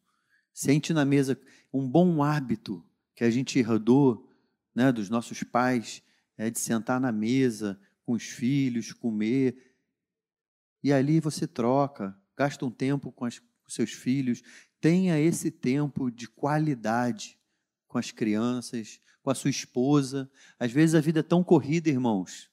Sente 0.53 0.93
na 0.93 1.05
mesa 1.05 1.41
um 1.73 1.89
bom 1.89 2.23
hábito 2.23 2.85
que 3.15 3.25
a 3.25 3.31
gente 3.31 3.59
herdou 3.59 4.29
né, 4.75 4.91
dos 4.91 5.09
nossos 5.09 5.43
pais, 5.43 6.03
é 6.37 6.51
de 6.51 6.59
sentar 6.59 7.01
na 7.01 7.13
mesa 7.13 7.79
com 8.05 8.13
os 8.13 8.25
filhos, 8.25 8.93
comer. 8.93 9.72
E 10.83 10.93
ali 10.93 11.21
você 11.21 11.47
troca, 11.47 12.17
gasta 12.37 12.65
um 12.65 12.71
tempo 12.71 13.13
com, 13.13 13.25
as, 13.25 13.39
com 13.39 13.69
seus 13.69 13.93
filhos. 13.93 14.43
Tenha 14.81 15.19
esse 15.19 15.51
tempo 15.51 16.11
de 16.11 16.29
qualidade 16.29 17.39
com 17.87 17.99
as 17.99 18.11
crianças, 18.11 19.01
com 19.23 19.31
a 19.31 19.35
sua 19.35 19.51
esposa. 19.51 20.31
Às 20.59 20.73
vezes 20.73 20.95
a 20.95 21.01
vida 21.01 21.21
é 21.21 21.23
tão 21.23 21.45
corrida, 21.45 21.89
irmãos. 21.89 22.51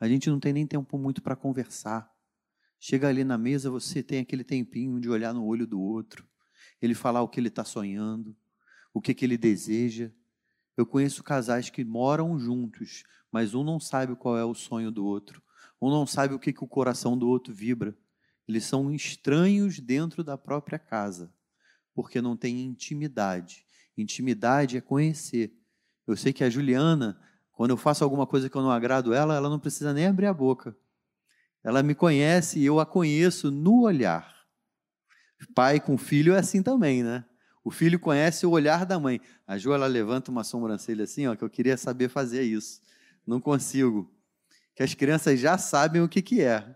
A 0.00 0.08
gente 0.08 0.30
não 0.30 0.40
tem 0.40 0.52
nem 0.52 0.66
tempo 0.66 0.98
muito 0.98 1.22
para 1.22 1.36
conversar. 1.36 2.10
Chega 2.78 3.08
ali 3.08 3.22
na 3.22 3.36
mesa, 3.36 3.70
você 3.70 4.02
tem 4.02 4.20
aquele 4.20 4.42
tempinho 4.42 4.98
de 4.98 5.10
olhar 5.10 5.34
no 5.34 5.44
olho 5.44 5.66
do 5.66 5.78
outro, 5.78 6.26
ele 6.80 6.94
falar 6.94 7.20
o 7.20 7.28
que 7.28 7.38
ele 7.38 7.48
está 7.48 7.62
sonhando, 7.62 8.34
o 8.94 9.02
que, 9.02 9.12
que 9.12 9.24
ele 9.24 9.36
deseja. 9.36 10.10
Eu 10.74 10.86
conheço 10.86 11.22
casais 11.22 11.68
que 11.68 11.84
moram 11.84 12.38
juntos, 12.38 13.04
mas 13.30 13.54
um 13.54 13.62
não 13.62 13.78
sabe 13.78 14.16
qual 14.16 14.38
é 14.38 14.44
o 14.44 14.54
sonho 14.54 14.90
do 14.90 15.04
outro, 15.04 15.42
um 15.80 15.90
não 15.90 16.06
sabe 16.06 16.34
o 16.34 16.38
que, 16.38 16.52
que 16.52 16.64
o 16.64 16.68
coração 16.68 17.16
do 17.16 17.28
outro 17.28 17.54
vibra. 17.54 17.96
Eles 18.46 18.64
são 18.64 18.92
estranhos 18.92 19.78
dentro 19.78 20.24
da 20.24 20.36
própria 20.36 20.78
casa, 20.78 21.32
porque 21.94 22.20
não 22.20 22.36
tem 22.36 22.64
intimidade. 22.64 23.64
Intimidade 23.96 24.76
é 24.76 24.80
conhecer. 24.80 25.52
Eu 26.06 26.16
sei 26.16 26.32
que 26.32 26.42
a 26.42 26.50
Juliana, 26.50 27.20
quando 27.52 27.70
eu 27.70 27.76
faço 27.76 28.02
alguma 28.02 28.26
coisa 28.26 28.50
que 28.50 28.56
eu 28.56 28.62
não 28.62 28.70
agrado 28.70 29.14
ela, 29.14 29.34
ela 29.36 29.48
não 29.48 29.58
precisa 29.58 29.92
nem 29.92 30.06
abrir 30.06 30.26
a 30.26 30.34
boca. 30.34 30.76
Ela 31.62 31.82
me 31.82 31.94
conhece 31.94 32.58
e 32.58 32.64
eu 32.64 32.80
a 32.80 32.86
conheço 32.86 33.50
no 33.50 33.82
olhar. 33.82 34.34
Pai 35.54 35.80
com 35.80 35.96
filho 35.96 36.34
é 36.34 36.38
assim 36.38 36.62
também, 36.62 37.02
né? 37.02 37.24
O 37.62 37.70
filho 37.70 37.98
conhece 37.98 38.46
o 38.46 38.50
olhar 38.50 38.86
da 38.86 38.98
mãe. 38.98 39.20
A 39.46 39.58
Jo, 39.58 39.72
ela 39.72 39.86
levanta 39.86 40.30
uma 40.30 40.42
sobrancelha 40.42 41.04
assim, 41.04 41.26
ó, 41.26 41.36
que 41.36 41.44
eu 41.44 41.50
queria 41.50 41.76
saber 41.76 42.08
fazer 42.08 42.42
isso. 42.42 42.80
Não 43.26 43.40
consigo. 43.40 44.10
Que 44.80 44.84
as 44.84 44.94
crianças 44.94 45.38
já 45.38 45.58
sabem 45.58 46.00
o 46.00 46.08
que, 46.08 46.22
que 46.22 46.40
é. 46.40 46.74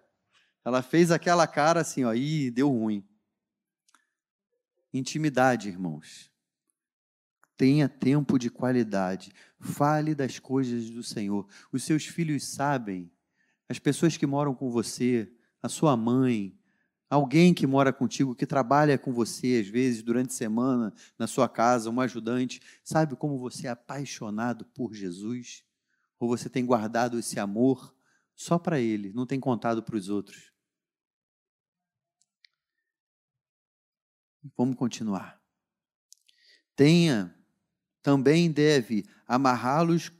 Ela 0.62 0.82
fez 0.82 1.10
aquela 1.10 1.46
cara 1.46 1.80
assim, 1.80 2.04
ó, 2.04 2.12
deu 2.52 2.68
ruim. 2.68 3.02
Intimidade, 4.92 5.70
irmãos. 5.70 6.30
Tenha 7.56 7.88
tempo 7.88 8.38
de 8.38 8.50
qualidade. 8.50 9.32
Fale 9.58 10.14
das 10.14 10.38
coisas 10.38 10.90
do 10.90 11.02
Senhor. 11.02 11.48
Os 11.72 11.82
seus 11.82 12.04
filhos 12.04 12.46
sabem 12.46 13.10
as 13.70 13.78
pessoas 13.78 14.18
que 14.18 14.26
moram 14.26 14.54
com 14.54 14.70
você, 14.70 15.32
a 15.62 15.70
sua 15.70 15.96
mãe, 15.96 16.54
alguém 17.08 17.54
que 17.54 17.66
mora 17.66 17.90
contigo, 17.90 18.34
que 18.34 18.44
trabalha 18.44 18.98
com 18.98 19.14
você, 19.14 19.62
às 19.64 19.68
vezes, 19.68 20.02
durante 20.02 20.28
a 20.28 20.36
semana, 20.36 20.92
na 21.18 21.26
sua 21.26 21.48
casa, 21.48 21.88
um 21.88 22.02
ajudante, 22.02 22.60
sabe 22.82 23.16
como 23.16 23.38
você 23.38 23.66
é 23.66 23.70
apaixonado 23.70 24.66
por 24.66 24.92
Jesus? 24.92 25.64
Ou 26.20 26.28
você 26.28 26.50
tem 26.50 26.66
guardado 26.66 27.18
esse 27.18 27.40
amor 27.40 27.93
só 28.34 28.58
para 28.58 28.80
Ele, 28.80 29.12
não 29.12 29.26
tem 29.26 29.38
contado 29.38 29.82
para 29.82 29.96
os 29.96 30.08
outros? 30.08 30.52
Vamos 34.56 34.76
continuar. 34.76 35.40
Tenha, 36.76 37.34
também 38.02 38.50
deve 38.50 39.04
amarrá-los 39.26 40.12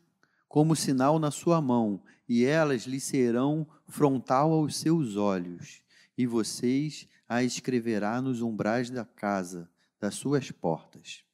como 0.49 0.77
sinal 0.77 1.19
na 1.19 1.31
sua 1.31 1.61
mão 1.61 2.03
e 2.29 2.45
elas 2.45 2.83
lhe 2.83 3.01
serão 3.01 3.67
frontal 3.87 4.53
aos 4.53 4.77
seus 4.77 5.17
olhos, 5.17 5.83
e 6.17 6.27
vocês 6.27 7.09
a 7.29 7.43
escreverá 7.43 8.21
nos 8.21 8.41
umbrais 8.41 8.91
da 8.91 9.05
casa, 9.05 9.71
das 10.01 10.15
suas 10.15 10.51
portas. 10.51 11.25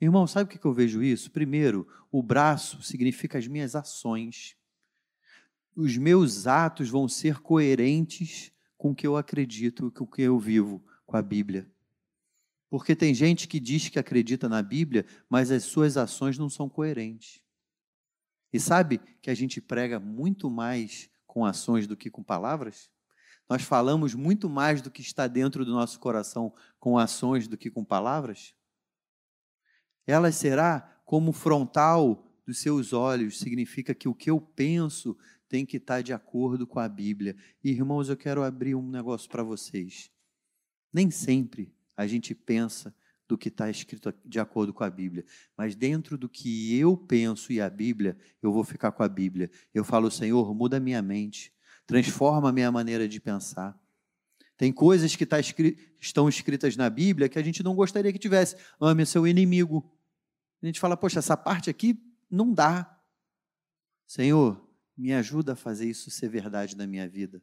Irmão, 0.00 0.26
sabe 0.26 0.54
o 0.54 0.58
que 0.58 0.64
eu 0.64 0.72
vejo 0.72 1.02
isso? 1.02 1.30
Primeiro, 1.30 1.86
o 2.10 2.22
braço 2.22 2.82
significa 2.82 3.38
as 3.38 3.46
minhas 3.46 3.74
ações. 3.74 4.56
Os 5.76 5.96
meus 5.96 6.46
atos 6.46 6.88
vão 6.88 7.08
ser 7.08 7.40
coerentes 7.40 8.52
com 8.78 8.90
o 8.90 8.94
que 8.94 9.06
eu 9.06 9.16
acredito, 9.16 9.90
com 9.90 10.04
o 10.04 10.06
que 10.06 10.22
eu 10.22 10.38
vivo, 10.38 10.84
com 11.06 11.16
a 11.16 11.22
Bíblia. 11.22 11.70
Porque 12.70 12.94
tem 12.94 13.14
gente 13.14 13.48
que 13.48 13.58
diz 13.60 13.88
que 13.88 13.98
acredita 13.98 14.48
na 14.48 14.62
Bíblia, 14.62 15.06
mas 15.28 15.50
as 15.50 15.64
suas 15.64 15.96
ações 15.96 16.38
não 16.38 16.48
são 16.48 16.68
coerentes. 16.68 17.42
E 18.52 18.60
sabe 18.60 19.00
que 19.20 19.30
a 19.30 19.34
gente 19.34 19.60
prega 19.60 19.98
muito 19.98 20.48
mais 20.50 21.10
com 21.26 21.44
ações 21.44 21.86
do 21.86 21.96
que 21.96 22.10
com 22.10 22.22
palavras? 22.22 22.88
Nós 23.48 23.62
falamos 23.62 24.14
muito 24.14 24.48
mais 24.48 24.80
do 24.80 24.90
que 24.90 25.02
está 25.02 25.26
dentro 25.26 25.64
do 25.64 25.72
nosso 25.72 25.98
coração 25.98 26.54
com 26.78 26.96
ações 26.96 27.48
do 27.48 27.56
que 27.56 27.70
com 27.70 27.84
palavras? 27.84 28.54
Ela 30.06 30.30
será 30.30 31.00
como 31.04 31.32
frontal 31.32 32.26
dos 32.46 32.58
seus 32.58 32.92
olhos, 32.92 33.38
significa 33.38 33.94
que 33.94 34.08
o 34.08 34.14
que 34.14 34.30
eu 34.30 34.40
penso 34.40 35.16
tem 35.54 35.64
que 35.64 35.76
estar 35.76 36.02
de 36.02 36.12
acordo 36.12 36.66
com 36.66 36.80
a 36.80 36.88
Bíblia. 36.88 37.36
E, 37.62 37.70
irmãos, 37.70 38.08
eu 38.08 38.16
quero 38.16 38.42
abrir 38.42 38.74
um 38.74 38.90
negócio 38.90 39.30
para 39.30 39.44
vocês. 39.44 40.10
Nem 40.92 41.12
sempre 41.12 41.72
a 41.96 42.08
gente 42.08 42.34
pensa 42.34 42.92
do 43.28 43.38
que 43.38 43.46
está 43.46 43.70
escrito 43.70 44.12
de 44.24 44.40
acordo 44.40 44.74
com 44.74 44.82
a 44.82 44.90
Bíblia, 44.90 45.24
mas 45.56 45.76
dentro 45.76 46.18
do 46.18 46.28
que 46.28 46.76
eu 46.76 46.96
penso 46.96 47.52
e 47.52 47.60
a 47.60 47.70
Bíblia, 47.70 48.18
eu 48.42 48.52
vou 48.52 48.64
ficar 48.64 48.90
com 48.90 49.04
a 49.04 49.08
Bíblia. 49.08 49.48
Eu 49.72 49.84
falo, 49.84 50.10
Senhor, 50.10 50.52
muda 50.52 50.80
minha 50.80 51.00
mente, 51.00 51.52
transforma 51.86 52.48
a 52.48 52.52
minha 52.52 52.72
maneira 52.72 53.06
de 53.06 53.20
pensar. 53.20 53.80
Tem 54.56 54.72
coisas 54.72 55.14
que 55.14 55.24
tá 55.24 55.36
estão 56.00 56.28
escritas 56.28 56.76
na 56.76 56.90
Bíblia 56.90 57.28
que 57.28 57.38
a 57.38 57.44
gente 57.44 57.62
não 57.62 57.76
gostaria 57.76 58.12
que 58.12 58.18
tivesse. 58.18 58.56
Ame 58.80 59.06
seu 59.06 59.24
inimigo. 59.24 59.88
A 60.60 60.66
gente 60.66 60.80
fala, 60.80 60.96
poxa, 60.96 61.20
essa 61.20 61.36
parte 61.36 61.70
aqui 61.70 61.96
não 62.28 62.52
dá. 62.52 62.90
Senhor, 64.04 64.63
me 64.96 65.12
ajuda 65.12 65.52
a 65.52 65.56
fazer 65.56 65.88
isso 65.88 66.10
ser 66.10 66.28
verdade 66.28 66.76
na 66.76 66.86
minha 66.86 67.08
vida. 67.08 67.42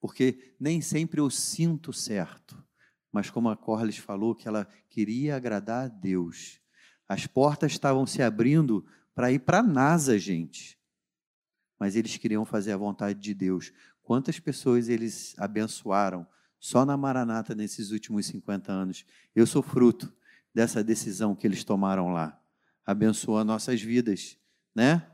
Porque 0.00 0.54
nem 0.60 0.80
sempre 0.80 1.20
eu 1.20 1.30
sinto 1.30 1.92
certo, 1.92 2.62
mas 3.10 3.30
como 3.30 3.48
a 3.48 3.56
Corliss 3.56 3.98
falou, 3.98 4.34
que 4.34 4.46
ela 4.46 4.66
queria 4.90 5.36
agradar 5.36 5.86
a 5.86 5.88
Deus. 5.88 6.60
As 7.08 7.26
portas 7.26 7.72
estavam 7.72 8.06
se 8.06 8.22
abrindo 8.22 8.84
para 9.14 9.32
ir 9.32 9.38
para 9.38 9.60
a 9.60 9.62
NASA, 9.62 10.18
gente. 10.18 10.78
Mas 11.78 11.96
eles 11.96 12.16
queriam 12.16 12.44
fazer 12.44 12.72
a 12.72 12.76
vontade 12.76 13.18
de 13.18 13.32
Deus. 13.32 13.72
Quantas 14.02 14.38
pessoas 14.38 14.88
eles 14.88 15.34
abençoaram 15.38 16.26
só 16.58 16.84
na 16.84 16.96
Maranata 16.96 17.54
nesses 17.54 17.90
últimos 17.90 18.26
50 18.26 18.70
anos? 18.70 19.04
Eu 19.34 19.46
sou 19.46 19.62
fruto 19.62 20.14
dessa 20.54 20.82
decisão 20.84 21.34
que 21.34 21.46
eles 21.46 21.64
tomaram 21.64 22.12
lá. 22.12 22.40
Abençoa 22.84 23.44
nossas 23.44 23.80
vidas, 23.80 24.38
né? 24.74 25.10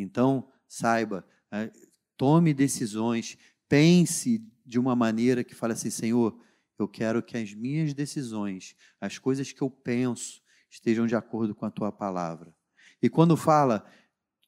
Então, 0.00 0.48
saiba, 0.66 1.26
é, 1.50 1.70
tome 2.16 2.54
decisões, 2.54 3.36
pense 3.68 4.42
de 4.64 4.78
uma 4.78 4.94
maneira 4.94 5.44
que 5.44 5.54
fale 5.54 5.72
assim, 5.72 5.90
Senhor, 5.90 6.38
eu 6.78 6.86
quero 6.86 7.22
que 7.22 7.36
as 7.36 7.52
minhas 7.52 7.92
decisões, 7.92 8.76
as 9.00 9.18
coisas 9.18 9.52
que 9.52 9.62
eu 9.62 9.68
penso, 9.70 10.40
estejam 10.70 11.06
de 11.06 11.16
acordo 11.16 11.54
com 11.54 11.66
a 11.66 11.70
tua 11.70 11.90
palavra. 11.90 12.54
E 13.02 13.08
quando 13.08 13.36
fala 13.36 13.84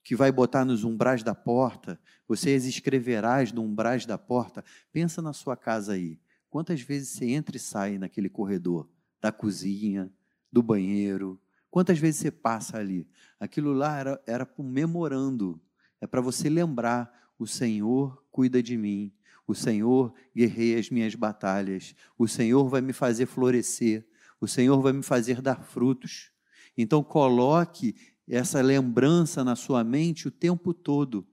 que 0.03 0.17
vai 0.17 0.31
botar 0.31 0.65
nos 0.65 0.85
umbrais 0.85 1.23
da 1.23 1.35
porta, 1.35 2.01
você 2.27 2.55
as 2.55 2.65
escreverás 2.65 3.53
no 3.53 3.63
umbrais 3.63 4.07
da 4.07 4.17
porta, 4.17 4.65
pensa 4.93 5.21
na 5.21 5.33
sua 5.33 5.57
casa 5.57 5.93
aí. 5.93 6.19
Quantas 6.49 6.81
vezes 6.81 7.11
você 7.11 7.27
entra 7.27 7.57
e 7.57 7.61
sai 7.61 7.99
naquele 7.99 8.29
corredor? 8.29 8.89
da 9.21 9.31
cozinha, 9.31 10.11
do 10.51 10.63
banheiro. 10.63 11.41
Quantas 11.71 11.99
vezes 11.99 12.21
você 12.21 12.31
passa 12.31 12.79
ali? 12.79 13.09
Aquilo 13.39 13.73
lá 13.73 13.99
era, 13.99 14.23
era 14.27 14.55
um 14.59 14.63
memorando. 14.63 15.61
É 16.01 16.07
para 16.07 16.21
você 16.21 16.49
lembrar: 16.49 17.33
o 17.39 17.47
Senhor 17.47 18.25
cuida 18.31 18.63
de 18.63 18.77
mim, 18.77 19.13
o 19.47 19.55
Senhor 19.55 20.13
guerreia 20.35 20.79
as 20.79 20.91
minhas 20.91 21.15
batalhas, 21.15 21.95
o 22.19 22.27
Senhor 22.27 22.69
vai 22.69 22.81
me 22.81 22.93
fazer 22.93 23.27
florescer, 23.27 24.07
o 24.41 24.49
Senhor 24.49 24.81
vai 24.81 24.93
me 24.93 25.03
fazer 25.03 25.41
dar 25.41 25.63
frutos. 25.63 26.33
Então, 26.77 27.03
coloque 27.03 27.95
essa 28.29 28.61
lembrança 28.61 29.45
na 29.45 29.57
sua 29.57 29.85
mente 29.85 30.29
o 30.29 30.31
tempo 30.31 30.73
todo. 30.73 31.27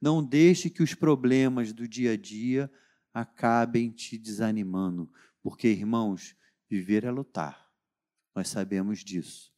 Não 0.00 0.22
deixe 0.22 0.68
que 0.68 0.82
os 0.82 0.94
problemas 0.94 1.72
do 1.72 1.86
dia 1.86 2.12
a 2.12 2.16
dia 2.16 2.70
acabem 3.14 3.90
te 3.90 4.18
desanimando, 4.18 5.10
porque, 5.42 5.68
irmãos, 5.68 6.34
Viver 6.72 7.04
é 7.04 7.10
lutar. 7.10 7.70
Nós 8.34 8.48
sabemos 8.48 9.00
disso. 9.00 9.51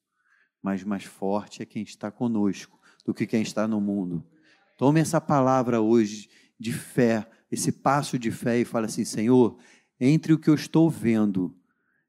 Mas 0.64 0.82
mais 0.82 1.04
forte 1.04 1.60
é 1.60 1.66
quem 1.66 1.82
está 1.82 2.10
conosco 2.10 2.80
do 3.04 3.12
que 3.12 3.26
quem 3.26 3.42
está 3.42 3.68
no 3.68 3.82
mundo. 3.82 4.24
Tome 4.78 4.98
essa 4.98 5.20
palavra 5.20 5.82
hoje 5.82 6.30
de 6.58 6.72
fé, 6.72 7.28
esse 7.52 7.70
passo 7.70 8.18
de 8.18 8.30
fé 8.30 8.58
e 8.58 8.64
fale 8.64 8.86
assim: 8.86 9.04
Senhor, 9.04 9.58
entre 10.00 10.32
o 10.32 10.38
que 10.38 10.48
eu 10.48 10.54
estou 10.54 10.88
vendo 10.88 11.54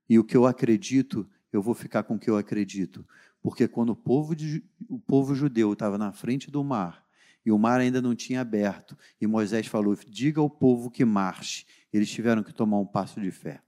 e 0.08 0.18
o 0.18 0.24
que 0.24 0.38
eu 0.38 0.46
acredito, 0.46 1.30
eu 1.52 1.62
vou 1.62 1.74
ficar 1.74 2.04
com 2.04 2.16
o 2.16 2.20
que 2.20 2.30
eu 2.30 2.38
acredito. 2.38 3.06
Porque 3.42 3.68
quando 3.68 3.90
o 3.90 3.96
povo, 3.96 4.34
de, 4.34 4.64
o 4.88 4.98
povo 4.98 5.36
judeu 5.36 5.74
estava 5.74 5.98
na 5.98 6.14
frente 6.14 6.50
do 6.50 6.64
mar, 6.64 7.04
e 7.46 7.52
o 7.52 7.60
mar 7.60 7.82
ainda 7.82 8.02
não 8.02 8.16
tinha 8.16 8.40
aberto, 8.40 8.98
e 9.20 9.28
Moisés 9.28 9.68
falou: 9.68 9.98
diga 10.08 10.40
ao 10.40 10.50
povo 10.50 10.90
que 10.90 11.04
marche, 11.04 11.66
eles 11.92 12.10
tiveram 12.10 12.42
que 12.42 12.54
tomar 12.54 12.80
um 12.80 12.88
passo 12.88 13.20
de 13.20 13.32
fé. 13.32 13.62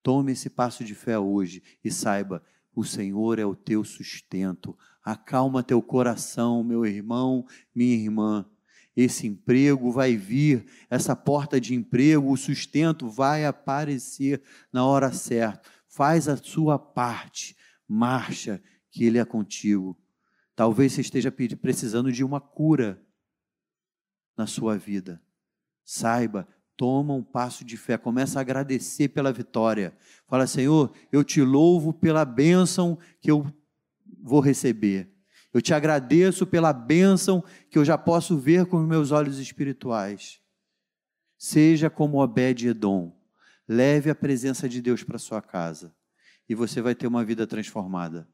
Tome 0.00 0.30
esse 0.30 0.48
passo 0.48 0.84
de 0.84 0.94
fé 0.94 1.18
hoje 1.18 1.60
e 1.82 1.90
saiba: 1.90 2.40
o 2.74 2.84
Senhor 2.84 3.38
é 3.38 3.44
o 3.44 3.54
teu 3.54 3.84
sustento. 3.84 4.76
Acalma 5.02 5.62
teu 5.62 5.82
coração, 5.82 6.62
meu 6.62 6.84
irmão, 6.86 7.46
minha 7.74 7.94
irmã. 7.94 8.46
Esse 8.96 9.26
emprego 9.26 9.90
vai 9.90 10.16
vir, 10.16 10.66
essa 10.90 11.14
porta 11.16 11.60
de 11.60 11.74
emprego, 11.74 12.30
o 12.30 12.36
sustento 12.36 13.08
vai 13.08 13.44
aparecer 13.44 14.42
na 14.72 14.84
hora 14.84 15.12
certa. 15.12 15.62
Faz 15.88 16.28
a 16.28 16.36
sua 16.36 16.78
parte, 16.78 17.56
marcha, 17.88 18.62
que 18.90 19.04
Ele 19.04 19.18
é 19.18 19.24
contigo. 19.24 19.98
Talvez 20.54 20.92
você 20.92 21.00
esteja 21.00 21.32
precisando 21.32 22.12
de 22.12 22.22
uma 22.22 22.40
cura 22.40 23.02
na 24.36 24.46
sua 24.46 24.76
vida. 24.76 25.22
Saiba, 25.84 26.46
toma 26.80 27.12
um 27.12 27.22
passo 27.22 27.62
de 27.62 27.76
fé, 27.76 27.98
começa 27.98 28.38
a 28.38 28.40
agradecer 28.40 29.10
pela 29.10 29.30
vitória. 29.30 29.94
Fala, 30.26 30.46
Senhor, 30.46 30.90
eu 31.12 31.22
te 31.22 31.42
louvo 31.42 31.92
pela 31.92 32.24
bênção 32.24 32.98
que 33.20 33.30
eu 33.30 33.46
vou 34.22 34.40
receber. 34.40 35.06
Eu 35.52 35.60
te 35.60 35.74
agradeço 35.74 36.46
pela 36.46 36.72
bênção 36.72 37.44
que 37.68 37.76
eu 37.76 37.84
já 37.84 37.98
posso 37.98 38.38
ver 38.38 38.64
com 38.64 38.78
os 38.78 38.88
meus 38.88 39.10
olhos 39.10 39.38
espirituais. 39.38 40.40
Seja 41.36 41.90
como 41.90 42.22
Obed-Edom. 42.22 43.14
Leve 43.68 44.08
a 44.08 44.14
presença 44.14 44.66
de 44.66 44.80
Deus 44.80 45.02
para 45.02 45.18
sua 45.18 45.42
casa 45.42 45.94
e 46.48 46.54
você 46.54 46.80
vai 46.80 46.94
ter 46.94 47.06
uma 47.06 47.22
vida 47.22 47.46
transformada. 47.46 48.26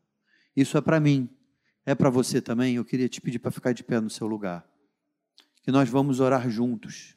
Isso 0.54 0.78
é 0.78 0.80
para 0.80 1.00
mim. 1.00 1.28
É 1.84 1.96
para 1.96 2.10
você 2.10 2.40
também? 2.40 2.76
Eu 2.76 2.84
queria 2.84 3.08
te 3.08 3.20
pedir 3.20 3.40
para 3.40 3.50
ficar 3.50 3.72
de 3.72 3.82
pé 3.82 4.00
no 4.00 4.08
seu 4.08 4.28
lugar. 4.28 4.64
Que 5.64 5.72
nós 5.72 5.88
vamos 5.88 6.20
orar 6.20 6.48
juntos. 6.48 7.15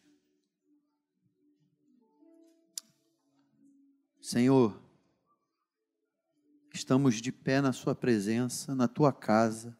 Senhor, 4.29 4.79
estamos 6.71 7.15
de 7.15 7.31
pé 7.31 7.61
na 7.61 7.73
Sua 7.73 7.95
presença, 7.95 8.75
na 8.75 8.87
Tua 8.87 9.11
casa, 9.11 9.75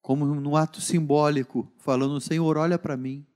como 0.00 0.24
num 0.26 0.54
ato 0.54 0.80
simbólico, 0.80 1.68
falando: 1.78 2.20
Senhor, 2.20 2.56
olha 2.56 2.78
para 2.78 2.96
mim. 2.96 3.26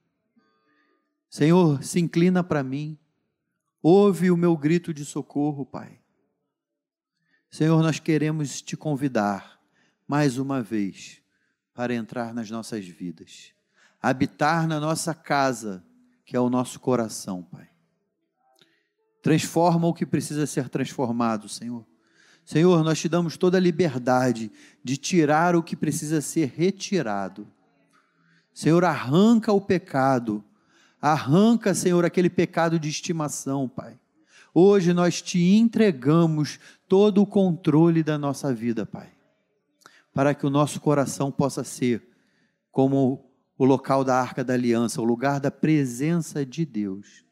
Senhor, 1.28 1.82
se 1.82 1.98
inclina 1.98 2.44
para 2.44 2.62
mim. 2.62 2.96
Ouve 3.82 4.30
o 4.30 4.36
meu 4.36 4.56
grito 4.56 4.94
de 4.94 5.04
socorro, 5.04 5.66
Pai. 5.66 6.00
Senhor, 7.50 7.82
nós 7.82 7.98
queremos 7.98 8.62
te 8.62 8.76
convidar 8.76 9.60
mais 10.06 10.38
uma 10.38 10.62
vez 10.62 11.20
para 11.74 11.92
entrar 11.92 12.32
nas 12.32 12.48
nossas 12.48 12.86
vidas, 12.86 13.52
habitar 14.00 14.68
na 14.68 14.78
nossa 14.78 15.12
casa, 15.12 15.84
que 16.24 16.36
é 16.36 16.38
o 16.38 16.48
nosso 16.48 16.78
coração, 16.78 17.42
Pai. 17.42 17.75
Transforma 19.26 19.88
o 19.88 19.92
que 19.92 20.06
precisa 20.06 20.46
ser 20.46 20.68
transformado, 20.68 21.48
Senhor. 21.48 21.84
Senhor, 22.44 22.84
nós 22.84 23.00
te 23.00 23.08
damos 23.08 23.36
toda 23.36 23.58
a 23.58 23.60
liberdade 23.60 24.52
de 24.84 24.96
tirar 24.96 25.56
o 25.56 25.64
que 25.64 25.74
precisa 25.74 26.20
ser 26.20 26.52
retirado. 26.56 27.44
Senhor, 28.54 28.84
arranca 28.84 29.52
o 29.52 29.60
pecado. 29.60 30.44
Arranca, 31.02 31.74
Senhor, 31.74 32.04
aquele 32.04 32.30
pecado 32.30 32.78
de 32.78 32.88
estimação, 32.88 33.68
Pai. 33.68 33.98
Hoje 34.54 34.92
nós 34.92 35.20
te 35.20 35.56
entregamos 35.56 36.60
todo 36.86 37.20
o 37.20 37.26
controle 37.26 38.04
da 38.04 38.16
nossa 38.16 38.54
vida, 38.54 38.86
Pai. 38.86 39.10
Para 40.14 40.36
que 40.36 40.46
o 40.46 40.50
nosso 40.50 40.80
coração 40.80 41.32
possa 41.32 41.64
ser 41.64 42.00
como 42.70 43.28
o 43.58 43.64
local 43.64 44.04
da 44.04 44.20
arca 44.20 44.44
da 44.44 44.54
aliança, 44.54 45.00
o 45.02 45.04
lugar 45.04 45.40
da 45.40 45.50
presença 45.50 46.46
de 46.46 46.64
Deus. 46.64 47.24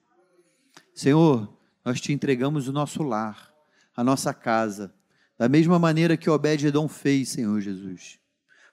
Senhor, 0.92 1.54
nós 1.84 2.00
te 2.00 2.12
entregamos 2.12 2.68
o 2.68 2.72
nosso 2.72 3.02
lar, 3.02 3.52
a 3.96 4.02
nossa 4.02 4.32
casa, 4.32 4.94
da 5.36 5.48
mesma 5.48 5.78
maneira 5.78 6.16
que 6.16 6.30
Obed-Edom 6.30 6.88
fez, 6.88 7.30
Senhor 7.30 7.60
Jesus, 7.60 8.18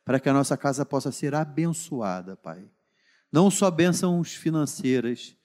para 0.06 0.19
que 0.19 0.30
a 0.30 0.34
nossa 0.34 0.56
casa 0.56 0.86
possa 0.86 1.12
ser 1.12 1.36
abençoada, 1.36 2.36
Pai. 2.36 2.63
Não 3.32 3.50
só 3.50 3.69
bênçãos 3.69 4.34
financeiras, 4.34 5.36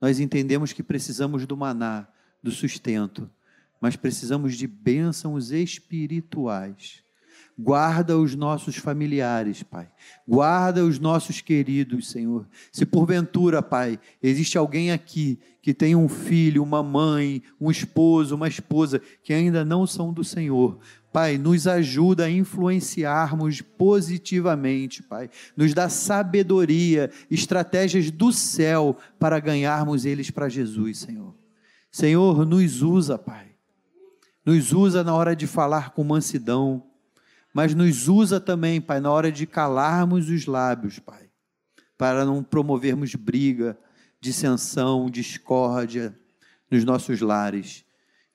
nós 0.00 0.20
entendemos 0.20 0.72
que 0.72 0.82
precisamos 0.82 1.46
do 1.46 1.56
maná, 1.56 2.06
do 2.42 2.50
sustento, 2.50 3.30
mas 3.80 3.96
precisamos 3.96 4.56
de 4.56 4.66
bênçãos 4.66 5.50
espirituais 5.50 7.05
Guarda 7.58 8.18
os 8.18 8.34
nossos 8.34 8.76
familiares, 8.76 9.62
Pai. 9.62 9.88
Guarda 10.28 10.84
os 10.84 10.98
nossos 10.98 11.40
queridos, 11.40 12.10
Senhor. 12.10 12.46
Se 12.70 12.84
porventura, 12.84 13.62
Pai, 13.62 13.98
existe 14.22 14.58
alguém 14.58 14.92
aqui 14.92 15.38
que 15.62 15.72
tem 15.72 15.96
um 15.96 16.08
filho, 16.08 16.62
uma 16.62 16.82
mãe, 16.82 17.42
um 17.58 17.70
esposo, 17.70 18.34
uma 18.34 18.46
esposa 18.46 19.00
que 19.22 19.32
ainda 19.32 19.64
não 19.64 19.86
são 19.86 20.12
do 20.12 20.22
Senhor, 20.22 20.78
Pai, 21.16 21.38
nos 21.38 21.66
ajuda 21.66 22.26
a 22.26 22.30
influenciarmos 22.30 23.62
positivamente, 23.62 25.02
Pai. 25.02 25.30
Nos 25.56 25.72
dá 25.72 25.88
sabedoria, 25.88 27.10
estratégias 27.30 28.10
do 28.10 28.30
céu 28.30 28.98
para 29.18 29.40
ganharmos 29.40 30.04
eles 30.04 30.30
para 30.30 30.50
Jesus, 30.50 30.98
Senhor. 30.98 31.34
Senhor, 31.90 32.44
nos 32.44 32.82
usa, 32.82 33.16
Pai. 33.16 33.46
Nos 34.44 34.74
usa 34.74 35.02
na 35.02 35.14
hora 35.14 35.34
de 35.34 35.46
falar 35.46 35.94
com 35.94 36.04
mansidão 36.04 36.84
mas 37.56 37.74
nos 37.74 38.06
usa 38.06 38.38
também, 38.38 38.82
Pai, 38.82 39.00
na 39.00 39.10
hora 39.10 39.32
de 39.32 39.46
calarmos 39.46 40.28
os 40.28 40.44
lábios, 40.44 40.98
Pai, 40.98 41.30
para 41.96 42.22
não 42.22 42.44
promovermos 42.44 43.14
briga, 43.14 43.78
dissensão, 44.20 45.08
discórdia 45.08 46.14
nos 46.70 46.84
nossos 46.84 47.22
lares. 47.22 47.82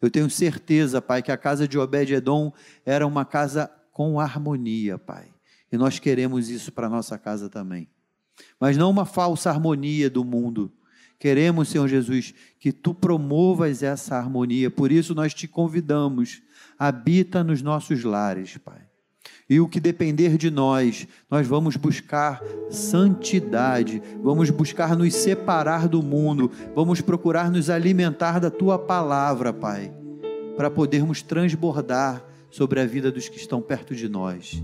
Eu 0.01 0.09
tenho 0.09 0.27
certeza, 0.27 0.99
Pai, 0.99 1.21
que 1.21 1.31
a 1.31 1.37
casa 1.37 1.67
de 1.67 1.77
Obed-Edom 1.77 2.51
era 2.83 3.05
uma 3.05 3.23
casa 3.23 3.71
com 3.91 4.19
harmonia, 4.19 4.97
Pai. 4.97 5.31
E 5.71 5.77
nós 5.77 5.99
queremos 5.99 6.49
isso 6.49 6.71
para 6.71 6.87
a 6.87 6.89
nossa 6.89 7.15
casa 7.15 7.47
também. 7.47 7.87
Mas 8.59 8.75
não 8.75 8.89
uma 8.89 9.05
falsa 9.05 9.51
harmonia 9.51 10.09
do 10.09 10.25
mundo. 10.25 10.73
Queremos, 11.19 11.69
Senhor 11.69 11.87
Jesus, 11.87 12.33
que 12.59 12.71
tu 12.71 12.91
promovas 12.91 13.83
essa 13.83 14.15
harmonia. 14.15 14.71
Por 14.71 14.91
isso 14.91 15.13
nós 15.13 15.31
te 15.31 15.47
convidamos. 15.47 16.41
Habita 16.79 17.43
nos 17.43 17.61
nossos 17.61 18.03
lares, 18.03 18.57
Pai. 18.57 18.89
E 19.51 19.59
o 19.59 19.67
que 19.67 19.81
depender 19.81 20.37
de 20.37 20.49
nós, 20.49 21.05
nós 21.29 21.45
vamos 21.45 21.75
buscar 21.75 22.41
santidade, 22.69 24.01
vamos 24.23 24.49
buscar 24.49 24.95
nos 24.95 25.13
separar 25.13 25.89
do 25.89 26.01
mundo, 26.01 26.49
vamos 26.73 27.01
procurar 27.01 27.51
nos 27.51 27.69
alimentar 27.69 28.39
da 28.39 28.49
tua 28.49 28.79
palavra, 28.79 29.51
Pai, 29.51 29.91
para 30.55 30.71
podermos 30.71 31.21
transbordar 31.21 32.25
sobre 32.49 32.79
a 32.79 32.85
vida 32.85 33.11
dos 33.11 33.27
que 33.27 33.35
estão 33.35 33.61
perto 33.61 33.93
de 33.93 34.07
nós. 34.07 34.63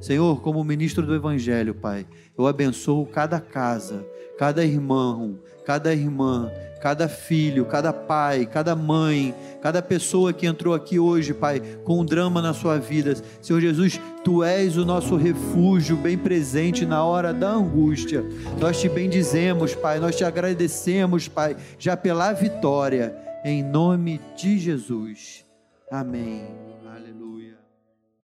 Senhor, 0.00 0.42
como 0.42 0.64
ministro 0.64 1.06
do 1.06 1.14
Evangelho, 1.14 1.72
Pai, 1.72 2.04
eu 2.36 2.48
abençoo 2.48 3.06
cada 3.06 3.38
casa, 3.38 4.04
cada 4.38 4.64
irmão, 4.64 5.38
cada 5.64 5.92
irmã, 5.92 6.50
cada 6.80 7.08
filho, 7.08 7.64
cada 7.64 7.92
pai, 7.92 8.46
cada 8.46 8.76
mãe, 8.76 9.34
cada 9.60 9.82
pessoa 9.82 10.32
que 10.32 10.46
entrou 10.46 10.74
aqui 10.74 10.98
hoje, 10.98 11.34
Pai, 11.34 11.60
com 11.84 12.00
um 12.00 12.04
drama 12.04 12.40
na 12.40 12.52
sua 12.52 12.78
vida. 12.78 13.14
Senhor 13.40 13.60
Jesus, 13.60 14.00
Tu 14.22 14.44
és 14.44 14.76
o 14.76 14.84
nosso 14.84 15.16
refúgio 15.16 15.96
bem 15.96 16.16
presente 16.16 16.86
na 16.86 17.04
hora 17.04 17.32
da 17.32 17.50
angústia. 17.50 18.24
Nós 18.60 18.80
te 18.80 18.88
bendizemos, 18.88 19.74
Pai, 19.74 19.98
nós 19.98 20.14
te 20.16 20.24
agradecemos, 20.24 21.26
Pai, 21.26 21.56
já 21.78 21.96
pela 21.96 22.32
vitória, 22.32 23.16
em 23.44 23.62
nome 23.62 24.20
de 24.36 24.58
Jesus. 24.58 25.44
Amém. 25.90 26.75